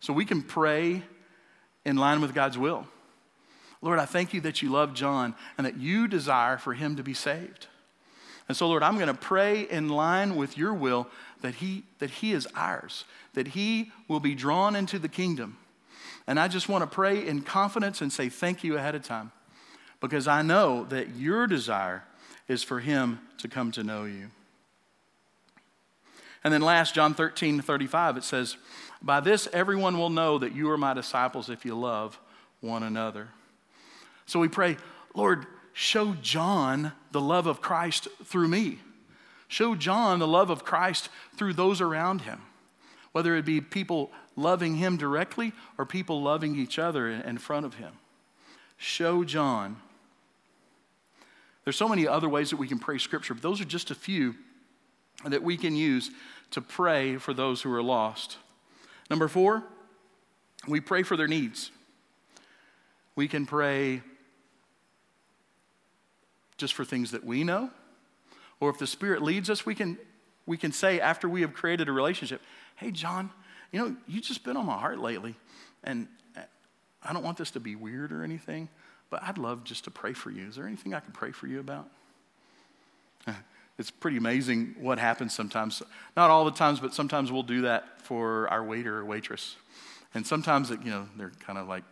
So 0.00 0.12
we 0.12 0.24
can 0.24 0.42
pray 0.42 1.02
in 1.84 1.96
line 1.96 2.20
with 2.20 2.34
God's 2.34 2.58
will. 2.58 2.86
Lord, 3.82 3.98
I 3.98 4.06
thank 4.06 4.32
you 4.32 4.40
that 4.42 4.62
you 4.62 4.70
love 4.70 4.94
John 4.94 5.34
and 5.58 5.66
that 5.66 5.76
you 5.76 6.08
desire 6.08 6.56
for 6.56 6.72
him 6.72 6.96
to 6.96 7.02
be 7.02 7.14
saved. 7.14 7.66
And 8.48 8.56
so, 8.56 8.68
Lord, 8.68 8.82
I'm 8.82 8.94
going 8.94 9.08
to 9.08 9.14
pray 9.14 9.62
in 9.62 9.88
line 9.88 10.36
with 10.36 10.56
your 10.56 10.72
will 10.74 11.08
that 11.42 11.56
he, 11.56 11.84
that 11.98 12.10
he 12.10 12.32
is 12.32 12.46
ours, 12.54 13.04
that 13.34 13.48
he 13.48 13.92
will 14.08 14.20
be 14.20 14.34
drawn 14.34 14.76
into 14.76 14.98
the 14.98 15.08
kingdom. 15.08 15.58
And 16.26 16.38
I 16.38 16.48
just 16.48 16.68
want 16.68 16.82
to 16.82 16.92
pray 16.92 17.26
in 17.26 17.42
confidence 17.42 18.00
and 18.00 18.12
say 18.12 18.28
thank 18.28 18.62
you 18.64 18.76
ahead 18.76 18.94
of 18.94 19.02
time 19.02 19.32
because 20.02 20.26
I 20.26 20.42
know 20.42 20.84
that 20.90 21.14
your 21.14 21.46
desire 21.46 22.02
is 22.48 22.62
for 22.62 22.80
him 22.80 23.20
to 23.38 23.48
come 23.48 23.70
to 23.70 23.84
know 23.84 24.04
you. 24.04 24.30
And 26.44 26.52
then 26.52 26.60
last, 26.60 26.94
John 26.94 27.14
13, 27.14 27.62
35, 27.62 28.16
it 28.16 28.24
says, 28.24 28.56
By 29.00 29.20
this 29.20 29.48
everyone 29.52 29.96
will 29.96 30.10
know 30.10 30.38
that 30.38 30.54
you 30.54 30.68
are 30.70 30.76
my 30.76 30.92
disciples 30.92 31.48
if 31.48 31.64
you 31.64 31.78
love 31.78 32.18
one 32.60 32.82
another. 32.82 33.28
So 34.26 34.40
we 34.40 34.48
pray, 34.48 34.76
Lord, 35.14 35.46
show 35.72 36.14
John 36.14 36.92
the 37.12 37.20
love 37.20 37.46
of 37.46 37.60
Christ 37.60 38.08
through 38.24 38.48
me. 38.48 38.80
Show 39.46 39.76
John 39.76 40.18
the 40.18 40.26
love 40.26 40.50
of 40.50 40.64
Christ 40.64 41.10
through 41.36 41.52
those 41.52 41.80
around 41.80 42.22
him, 42.22 42.40
whether 43.12 43.36
it 43.36 43.44
be 43.44 43.60
people 43.60 44.10
loving 44.34 44.76
him 44.76 44.96
directly 44.96 45.52
or 45.78 45.86
people 45.86 46.22
loving 46.22 46.56
each 46.56 46.78
other 46.78 47.08
in 47.08 47.38
front 47.38 47.66
of 47.66 47.74
him. 47.74 47.92
Show 48.78 49.22
John. 49.22 49.76
There's 51.64 51.76
so 51.76 51.88
many 51.88 52.08
other 52.08 52.28
ways 52.28 52.50
that 52.50 52.56
we 52.56 52.68
can 52.68 52.78
pray 52.78 52.98
scripture, 52.98 53.34
but 53.34 53.42
those 53.42 53.60
are 53.60 53.64
just 53.64 53.90
a 53.90 53.94
few 53.94 54.34
that 55.24 55.42
we 55.42 55.56
can 55.56 55.76
use 55.76 56.10
to 56.50 56.60
pray 56.60 57.16
for 57.16 57.32
those 57.32 57.62
who 57.62 57.72
are 57.72 57.82
lost. 57.82 58.38
Number 59.08 59.28
four, 59.28 59.62
we 60.66 60.80
pray 60.80 61.02
for 61.02 61.16
their 61.16 61.28
needs. 61.28 61.70
We 63.14 63.28
can 63.28 63.46
pray 63.46 64.02
just 66.56 66.74
for 66.74 66.84
things 66.84 67.10
that 67.10 67.24
we 67.24 67.44
know, 67.44 67.70
or 68.60 68.70
if 68.70 68.78
the 68.78 68.86
Spirit 68.86 69.22
leads 69.22 69.50
us, 69.50 69.66
we 69.66 69.74
can, 69.74 69.98
we 70.46 70.56
can 70.56 70.70
say 70.70 71.00
after 71.00 71.28
we 71.28 71.40
have 71.40 71.52
created 71.52 71.88
a 71.88 71.92
relationship, 71.92 72.40
hey, 72.76 72.92
John, 72.92 73.30
you 73.72 73.80
know, 73.80 73.96
you've 74.06 74.22
just 74.22 74.44
been 74.44 74.56
on 74.56 74.66
my 74.66 74.78
heart 74.78 75.00
lately, 75.00 75.34
and 75.82 76.06
I 77.02 77.12
don't 77.12 77.24
want 77.24 77.36
this 77.36 77.50
to 77.52 77.60
be 77.60 77.74
weird 77.74 78.12
or 78.12 78.22
anything, 78.22 78.68
but 79.12 79.22
I'd 79.22 79.36
love 79.36 79.62
just 79.62 79.84
to 79.84 79.90
pray 79.90 80.14
for 80.14 80.30
you. 80.30 80.48
Is 80.48 80.56
there 80.56 80.66
anything 80.66 80.94
I 80.94 81.00
can 81.00 81.12
pray 81.12 81.32
for 81.32 81.46
you 81.46 81.60
about? 81.60 81.86
it's 83.78 83.90
pretty 83.90 84.16
amazing 84.16 84.74
what 84.80 84.98
happens 84.98 85.34
sometimes. 85.34 85.82
Not 86.16 86.30
all 86.30 86.46
the 86.46 86.50
times, 86.50 86.80
but 86.80 86.94
sometimes 86.94 87.30
we'll 87.30 87.42
do 87.42 87.60
that 87.60 88.00
for 88.00 88.48
our 88.48 88.64
waiter 88.64 88.98
or 88.98 89.04
waitress. 89.04 89.56
And 90.14 90.26
sometimes, 90.26 90.70
it, 90.70 90.80
you 90.82 90.90
know, 90.90 91.06
they're 91.18 91.32
kind 91.40 91.58
of 91.58 91.68
like 91.68 91.84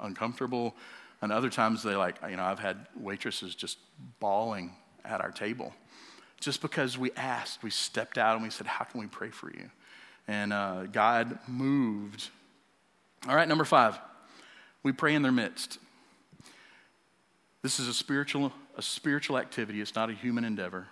uncomfortable. 0.00 0.76
And 1.20 1.32
other 1.32 1.50
times 1.50 1.82
they 1.82 1.96
like, 1.96 2.14
you 2.30 2.36
know, 2.36 2.44
I've 2.44 2.60
had 2.60 2.86
waitresses 2.96 3.56
just 3.56 3.78
bawling 4.20 4.70
at 5.04 5.20
our 5.20 5.32
table 5.32 5.74
just 6.38 6.62
because 6.62 6.96
we 6.96 7.10
asked, 7.16 7.60
we 7.64 7.70
stepped 7.70 8.18
out 8.18 8.34
and 8.34 8.44
we 8.44 8.50
said, 8.50 8.68
How 8.68 8.84
can 8.84 9.00
we 9.00 9.08
pray 9.08 9.30
for 9.30 9.50
you? 9.50 9.68
And 10.28 10.52
uh, 10.52 10.84
God 10.84 11.40
moved. 11.48 12.28
All 13.28 13.34
right, 13.34 13.48
number 13.48 13.64
five, 13.64 13.98
we 14.84 14.92
pray 14.92 15.16
in 15.16 15.22
their 15.22 15.32
midst. 15.32 15.80
This 17.62 17.80
is 17.80 17.88
a 17.88 17.94
spiritual, 17.94 18.52
a 18.76 18.82
spiritual 18.82 19.38
activity, 19.38 19.80
it's 19.80 19.94
not 19.94 20.10
a 20.10 20.14
human 20.14 20.44
endeavor. 20.44 20.86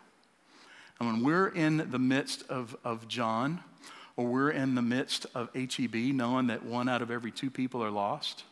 And 0.98 1.09
when 1.09 1.22
we're 1.22 1.48
in 1.48 1.90
the 1.90 1.98
midst 1.98 2.42
of, 2.48 2.76
of 2.83 3.07
John, 3.07 3.61
or 4.16 4.26
we're 4.26 4.50
in 4.50 4.74
the 4.74 4.83
midst 4.83 5.26
of 5.35 5.50
HEB, 5.55 5.94
knowing 5.94 6.46
that 6.46 6.64
one 6.64 6.88
out 6.88 7.02
of 7.02 7.11
every 7.11 7.31
two 7.31 7.50
people 7.50 7.85
are 7.85 7.90
lost, 7.90 8.44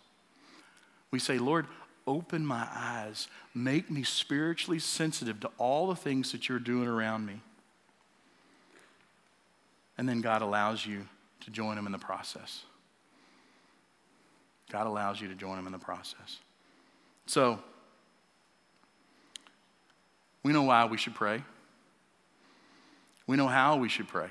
we 1.10 1.18
say, 1.18 1.38
Lord, 1.38 1.66
open 2.06 2.44
my 2.44 2.68
eyes, 2.70 3.28
make 3.54 3.90
me 3.90 4.02
spiritually 4.02 4.78
sensitive 4.78 5.40
to 5.40 5.50
all 5.58 5.88
the 5.88 5.96
things 5.96 6.32
that 6.32 6.48
you're 6.48 6.58
doing 6.58 6.86
around 6.86 7.24
me. 7.24 7.40
And 9.96 10.08
then 10.08 10.20
God 10.20 10.42
allows 10.42 10.84
you 10.84 11.06
to 11.40 11.50
join 11.50 11.78
him 11.78 11.86
in 11.86 11.92
the 11.92 11.98
process. 11.98 12.64
God 14.70 14.86
allows 14.86 15.20
you 15.20 15.28
to 15.28 15.34
join 15.34 15.58
him 15.58 15.66
in 15.66 15.72
the 15.72 15.78
process. 15.78 16.38
So, 17.26 17.60
we 20.44 20.52
know 20.52 20.62
why 20.62 20.84
we 20.84 20.98
should 20.98 21.14
pray. 21.14 21.42
We 23.26 23.36
know 23.36 23.48
how 23.48 23.76
we 23.76 23.88
should 23.88 24.06
pray. 24.06 24.28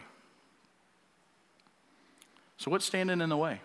So, 2.57 2.71
what's 2.71 2.85
standing 2.85 3.19
in 3.19 3.29
the 3.29 3.35
way? 3.35 3.59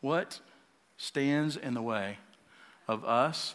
What 0.00 0.40
stands 0.96 1.56
in 1.56 1.74
the 1.74 1.80
way 1.80 2.18
of 2.88 3.04
us 3.04 3.54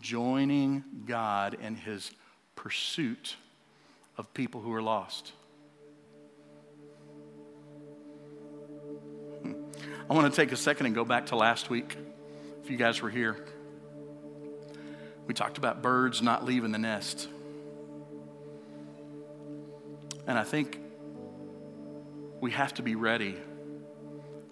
joining 0.00 0.84
God 1.06 1.56
in 1.60 1.74
his 1.74 2.12
pursuit 2.54 3.36
of 4.16 4.32
people 4.32 4.60
who 4.60 4.72
are 4.72 4.82
lost? 4.82 5.32
Hmm. 9.42 9.54
I 10.08 10.14
want 10.14 10.32
to 10.32 10.40
take 10.40 10.52
a 10.52 10.56
second 10.56 10.86
and 10.86 10.94
go 10.94 11.04
back 11.04 11.26
to 11.26 11.36
last 11.36 11.68
week, 11.68 11.96
if 12.62 12.70
you 12.70 12.76
guys 12.76 13.02
were 13.02 13.10
here. 13.10 13.44
We 15.28 15.34
talked 15.34 15.58
about 15.58 15.82
birds 15.82 16.22
not 16.22 16.46
leaving 16.46 16.72
the 16.72 16.78
nest. 16.78 17.28
And 20.26 20.38
I 20.38 20.42
think 20.42 20.80
we 22.40 22.50
have 22.52 22.72
to 22.74 22.82
be 22.82 22.94
ready 22.94 23.36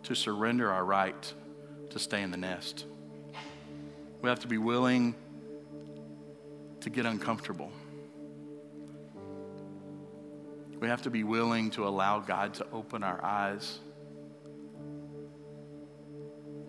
to 0.02 0.14
surrender 0.14 0.70
our 0.70 0.84
right 0.84 1.34
to 1.90 1.98
stay 1.98 2.20
in 2.20 2.30
the 2.30 2.36
nest. 2.36 2.84
We 4.20 4.28
have 4.28 4.40
to 4.40 4.48
be 4.48 4.58
willing 4.58 5.14
to 6.80 6.90
get 6.90 7.06
uncomfortable. 7.06 7.72
We 10.78 10.88
have 10.88 11.02
to 11.02 11.10
be 11.10 11.24
willing 11.24 11.70
to 11.70 11.88
allow 11.88 12.20
God 12.20 12.52
to 12.54 12.66
open 12.70 13.02
our 13.02 13.24
eyes. 13.24 13.78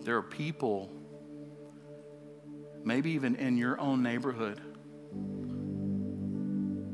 There 0.00 0.16
are 0.16 0.22
people, 0.22 0.90
maybe 2.88 3.10
even 3.10 3.36
in 3.36 3.58
your 3.58 3.78
own 3.78 4.02
neighborhood, 4.02 4.58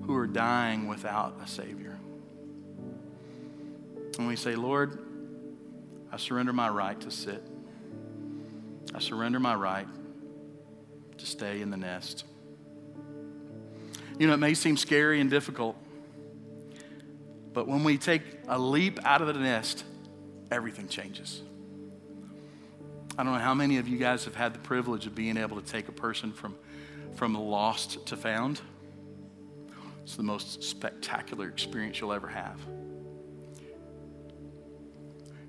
who 0.05 0.17
are 0.17 0.27
dying 0.27 0.89
without 0.89 1.39
a 1.41 1.47
Savior. 1.47 1.97
And 4.19 4.27
we 4.27 4.35
say, 4.35 4.57
Lord, 4.57 4.99
I 6.11 6.17
surrender 6.17 6.53
my 6.53 6.69
right 6.69 7.01
to 7.01 7.13
sit. 7.13 7.41
I 8.93 8.99
surrender 8.99 9.39
my 9.39 9.55
right 9.55 9.87
to 11.17 11.27
stay 11.27 11.61
in 11.61 11.71
the 11.71 11.77
nest. 11.77 12.25
You 14.19 14.27
know, 14.27 14.35
it 14.35 14.39
may 14.39 14.55
seem 14.55 14.77
scary 14.77 15.21
and 15.21 15.31
difficult, 15.31 15.77
but 17.53 17.69
when 17.69 17.85
we 17.85 17.99
take 17.99 18.23
a 18.49 18.59
leap 18.59 18.99
out 19.05 19.23
of 19.23 19.29
the 19.29 19.35
nest, 19.35 19.85
everything 20.51 20.89
changes. 20.89 21.41
I 23.17 23.23
don't 23.23 23.33
know 23.33 23.39
how 23.39 23.55
many 23.55 23.79
of 23.79 23.87
you 23.87 23.97
guys 23.97 24.25
have 24.25 24.35
had 24.35 24.55
the 24.55 24.59
privilege 24.59 25.07
of 25.07 25.15
being 25.15 25.37
able 25.37 25.61
to 25.61 25.67
take 25.67 25.87
a 25.87 25.93
person 25.93 26.33
from, 26.33 26.57
from 27.15 27.35
lost 27.35 28.07
to 28.07 28.17
found. 28.17 28.61
It's 30.03 30.17
the 30.17 30.25
most 30.25 30.65
spectacular 30.65 31.49
experience 31.49 32.01
you'll 32.01 32.13
ever 32.13 32.27
have. 32.27 32.59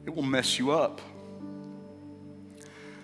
It 0.05 0.13
will 0.13 0.23
mess 0.23 0.59
you 0.59 0.71
up. 0.71 1.01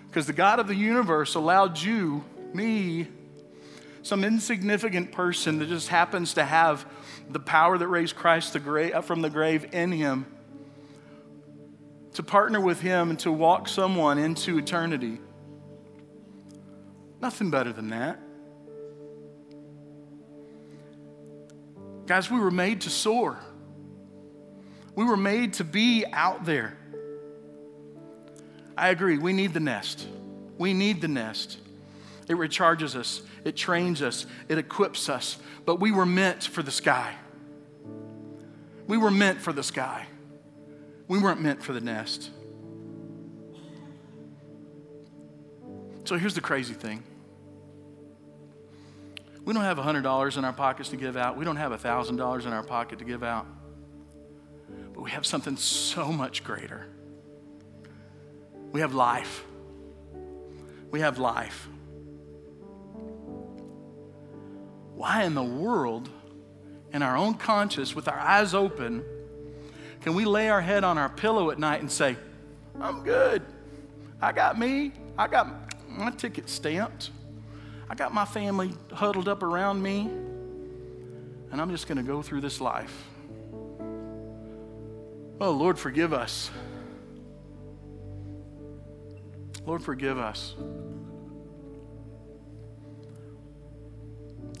Because 0.08 0.26
the 0.26 0.32
God 0.32 0.60
of 0.60 0.68
the 0.68 0.76
universe 0.76 1.34
allowed 1.34 1.80
you, 1.80 2.22
me, 2.54 3.08
some 4.02 4.22
insignificant 4.22 5.10
person 5.10 5.58
that 5.58 5.68
just 5.68 5.88
happens 5.88 6.34
to 6.34 6.44
have 6.44 6.86
the 7.28 7.40
power 7.40 7.78
that 7.78 7.88
raised 7.88 8.14
Christ 8.14 8.56
from 8.56 9.22
the 9.22 9.30
grave 9.30 9.74
in 9.74 9.90
him, 9.90 10.26
to 12.14 12.22
partner 12.22 12.60
with 12.60 12.80
him 12.80 13.10
and 13.10 13.18
to 13.20 13.32
walk 13.32 13.68
someone 13.68 14.18
into 14.18 14.58
eternity. 14.58 15.18
Nothing 17.20 17.50
better 17.50 17.72
than 17.72 17.88
that. 17.90 18.20
Guys, 22.06 22.30
we 22.30 22.38
were 22.38 22.50
made 22.50 22.82
to 22.82 22.90
soar. 22.90 23.38
We 24.94 25.04
were 25.04 25.16
made 25.16 25.54
to 25.54 25.64
be 25.64 26.04
out 26.12 26.44
there. 26.44 26.76
I 28.76 28.88
agree, 28.88 29.18
we 29.18 29.32
need 29.32 29.54
the 29.54 29.60
nest. 29.60 30.06
We 30.58 30.74
need 30.74 31.00
the 31.00 31.08
nest. 31.08 31.58
It 32.28 32.36
recharges 32.36 32.94
us, 32.94 33.22
it 33.44 33.56
trains 33.56 34.02
us, 34.02 34.26
it 34.48 34.58
equips 34.58 35.08
us, 35.08 35.38
but 35.64 35.80
we 35.80 35.92
were 35.92 36.06
meant 36.06 36.44
for 36.44 36.62
the 36.62 36.70
sky. 36.70 37.14
We 38.86 38.96
were 38.96 39.10
meant 39.10 39.40
for 39.40 39.52
the 39.52 39.62
sky. 39.62 40.06
We 41.08 41.18
weren't 41.18 41.40
meant 41.40 41.62
for 41.62 41.72
the 41.72 41.80
nest. 41.80 42.30
So 46.04 46.16
here's 46.16 46.34
the 46.34 46.40
crazy 46.40 46.74
thing 46.74 47.02
we 49.44 49.52
don't 49.52 49.64
have 49.64 49.78
$100 49.78 50.38
in 50.38 50.44
our 50.44 50.52
pockets 50.52 50.90
to 50.90 50.96
give 50.96 51.16
out, 51.16 51.36
we 51.36 51.44
don't 51.44 51.56
have 51.56 51.72
$1,000 51.72 52.46
in 52.46 52.52
our 52.52 52.62
pocket 52.62 52.98
to 53.00 53.04
give 53.04 53.22
out, 53.22 53.46
but 54.94 55.02
we 55.02 55.10
have 55.10 55.26
something 55.26 55.56
so 55.56 56.12
much 56.12 56.44
greater. 56.44 56.86
We 58.70 58.80
have 58.80 58.94
life. 58.94 59.44
We 60.90 61.00
have 61.00 61.18
life. 61.18 61.68
Why 64.94 65.24
in 65.24 65.34
the 65.34 65.42
world, 65.42 66.08
in 66.92 67.02
our 67.02 67.16
own 67.16 67.34
conscience, 67.34 67.94
with 67.94 68.08
our 68.08 68.18
eyes 68.18 68.54
open, 68.54 69.04
can 70.02 70.14
we 70.14 70.24
lay 70.24 70.48
our 70.50 70.60
head 70.60 70.82
on 70.84 70.98
our 70.98 71.08
pillow 71.08 71.50
at 71.50 71.58
night 71.58 71.80
and 71.80 71.90
say, 71.90 72.16
I'm 72.80 73.04
good. 73.04 73.42
I 74.20 74.32
got 74.32 74.58
me. 74.58 74.92
I 75.16 75.28
got 75.28 75.72
my 75.88 76.10
ticket 76.10 76.48
stamped. 76.48 77.10
I 77.88 77.94
got 77.94 78.12
my 78.12 78.24
family 78.24 78.72
huddled 78.92 79.28
up 79.28 79.42
around 79.42 79.82
me. 79.82 80.10
And 81.50 81.60
I'm 81.60 81.70
just 81.70 81.86
going 81.86 81.98
to 81.98 82.02
go 82.02 82.20
through 82.20 82.40
this 82.40 82.60
life. 82.60 83.04
Oh, 85.40 85.50
Lord, 85.50 85.78
forgive 85.78 86.12
us. 86.12 86.50
Lord, 89.64 89.82
forgive 89.82 90.18
us. 90.18 90.54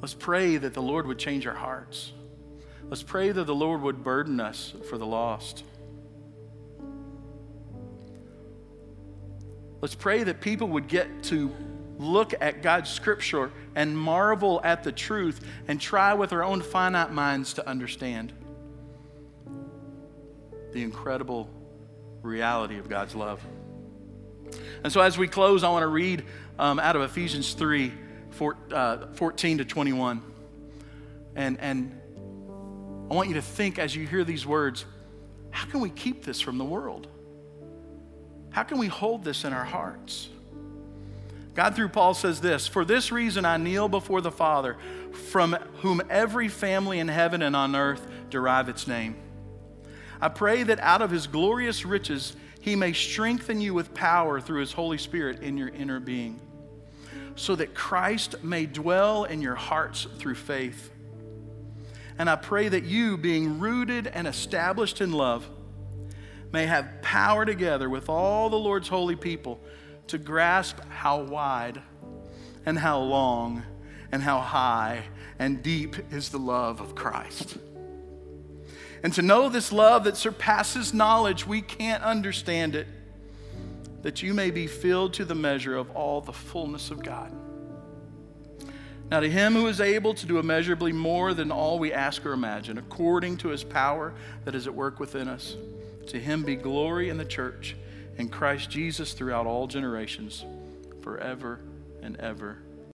Let's 0.00 0.14
pray 0.14 0.56
that 0.56 0.74
the 0.74 0.82
Lord 0.82 1.06
would 1.06 1.18
change 1.18 1.46
our 1.46 1.54
hearts. 1.54 2.12
Let's 2.88 3.02
pray 3.02 3.32
that 3.32 3.44
the 3.44 3.54
Lord 3.54 3.82
would 3.82 4.04
burden 4.04 4.40
us 4.40 4.74
for 4.88 4.98
the 4.98 5.06
lost. 5.06 5.64
Let's 9.80 9.94
pray 9.94 10.22
that 10.24 10.40
people 10.40 10.68
would 10.68 10.88
get 10.88 11.24
to 11.24 11.50
look 11.98 12.34
at 12.40 12.62
God's 12.62 12.90
scripture 12.90 13.50
and 13.74 13.96
marvel 13.96 14.60
at 14.62 14.84
the 14.84 14.92
truth 14.92 15.40
and 15.68 15.80
try 15.80 16.14
with 16.14 16.32
our 16.32 16.44
own 16.44 16.60
finite 16.60 17.12
minds 17.12 17.54
to 17.54 17.68
understand 17.68 18.32
the 20.72 20.82
incredible 20.82 21.48
reality 22.22 22.78
of 22.78 22.88
God's 22.88 23.14
love. 23.14 23.40
And 24.84 24.92
so, 24.92 25.00
as 25.00 25.16
we 25.16 25.28
close, 25.28 25.64
I 25.64 25.70
want 25.70 25.82
to 25.82 25.88
read 25.88 26.24
um, 26.58 26.78
out 26.78 26.96
of 26.96 27.02
Ephesians 27.02 27.54
3 27.54 27.92
four, 28.30 28.56
uh, 28.72 29.06
14 29.14 29.58
to 29.58 29.64
21. 29.64 30.22
And, 31.34 31.58
and 31.60 31.98
I 33.12 33.14
want 33.14 33.28
you 33.28 33.34
to 33.34 33.42
think 33.42 33.78
as 33.78 33.94
you 33.94 34.06
hear 34.06 34.24
these 34.24 34.46
words 34.46 34.86
how 35.50 35.66
can 35.66 35.80
we 35.80 35.90
keep 35.90 36.24
this 36.24 36.40
from 36.40 36.56
the 36.56 36.64
world? 36.64 37.08
How 38.48 38.62
can 38.62 38.78
we 38.78 38.86
hold 38.86 39.22
this 39.22 39.44
in 39.44 39.52
our 39.52 39.66
hearts? 39.66 40.30
God, 41.52 41.76
through 41.76 41.90
Paul, 41.90 42.14
says 42.14 42.40
this 42.40 42.66
For 42.66 42.86
this 42.86 43.12
reason 43.12 43.44
I 43.44 43.58
kneel 43.58 43.86
before 43.90 44.22
the 44.22 44.30
Father, 44.30 44.78
from 45.30 45.52
whom 45.82 46.00
every 46.08 46.48
family 46.48 47.00
in 47.00 47.08
heaven 47.08 47.42
and 47.42 47.54
on 47.54 47.76
earth 47.76 48.06
derive 48.30 48.70
its 48.70 48.86
name. 48.86 49.16
I 50.18 50.30
pray 50.30 50.62
that 50.62 50.80
out 50.80 51.02
of 51.02 51.10
his 51.10 51.26
glorious 51.26 51.84
riches 51.84 52.34
he 52.62 52.76
may 52.76 52.94
strengthen 52.94 53.60
you 53.60 53.74
with 53.74 53.92
power 53.92 54.40
through 54.40 54.60
his 54.60 54.72
Holy 54.72 54.96
Spirit 54.96 55.42
in 55.42 55.58
your 55.58 55.68
inner 55.68 56.00
being, 56.00 56.40
so 57.36 57.56
that 57.56 57.74
Christ 57.74 58.42
may 58.42 58.64
dwell 58.64 59.24
in 59.24 59.42
your 59.42 59.54
hearts 59.54 60.06
through 60.16 60.36
faith. 60.36 60.91
And 62.22 62.30
I 62.30 62.36
pray 62.36 62.68
that 62.68 62.84
you, 62.84 63.18
being 63.18 63.58
rooted 63.58 64.06
and 64.06 64.28
established 64.28 65.00
in 65.00 65.10
love, 65.10 65.44
may 66.52 66.66
have 66.66 67.02
power 67.02 67.44
together 67.44 67.90
with 67.90 68.08
all 68.08 68.48
the 68.48 68.56
Lord's 68.56 68.86
holy 68.86 69.16
people 69.16 69.58
to 70.06 70.18
grasp 70.18 70.78
how 70.88 71.22
wide 71.22 71.82
and 72.64 72.78
how 72.78 73.00
long 73.00 73.64
and 74.12 74.22
how 74.22 74.38
high 74.38 75.02
and 75.40 75.64
deep 75.64 75.96
is 76.12 76.28
the 76.28 76.38
love 76.38 76.80
of 76.80 76.94
Christ 76.94 77.58
and 79.02 79.12
to 79.14 79.22
know 79.22 79.48
this 79.48 79.72
love 79.72 80.04
that 80.04 80.16
surpasses 80.16 80.94
knowledge, 80.94 81.44
we 81.44 81.60
can't 81.60 82.04
understand 82.04 82.76
it, 82.76 82.86
that 84.02 84.22
you 84.22 84.32
may 84.32 84.50
be 84.50 84.68
filled 84.68 85.14
to 85.14 85.24
the 85.24 85.34
measure 85.34 85.76
of 85.76 85.90
all 85.90 86.20
the 86.20 86.32
fullness 86.32 86.92
of 86.92 87.02
God. 87.02 87.32
Now, 89.12 89.20
to 89.20 89.28
him 89.28 89.52
who 89.52 89.66
is 89.66 89.78
able 89.78 90.14
to 90.14 90.24
do 90.24 90.38
immeasurably 90.38 90.90
more 90.90 91.34
than 91.34 91.52
all 91.52 91.78
we 91.78 91.92
ask 91.92 92.24
or 92.24 92.32
imagine, 92.32 92.78
according 92.78 93.36
to 93.36 93.48
his 93.48 93.62
power 93.62 94.14
that 94.46 94.54
is 94.54 94.66
at 94.66 94.74
work 94.74 94.98
within 94.98 95.28
us, 95.28 95.54
to 96.06 96.18
him 96.18 96.44
be 96.44 96.56
glory 96.56 97.10
in 97.10 97.18
the 97.18 97.24
church 97.26 97.76
and 98.16 98.32
Christ 98.32 98.70
Jesus 98.70 99.12
throughout 99.12 99.46
all 99.46 99.66
generations, 99.66 100.46
forever 101.02 101.60
and 102.00 102.16
ever. 102.20 102.56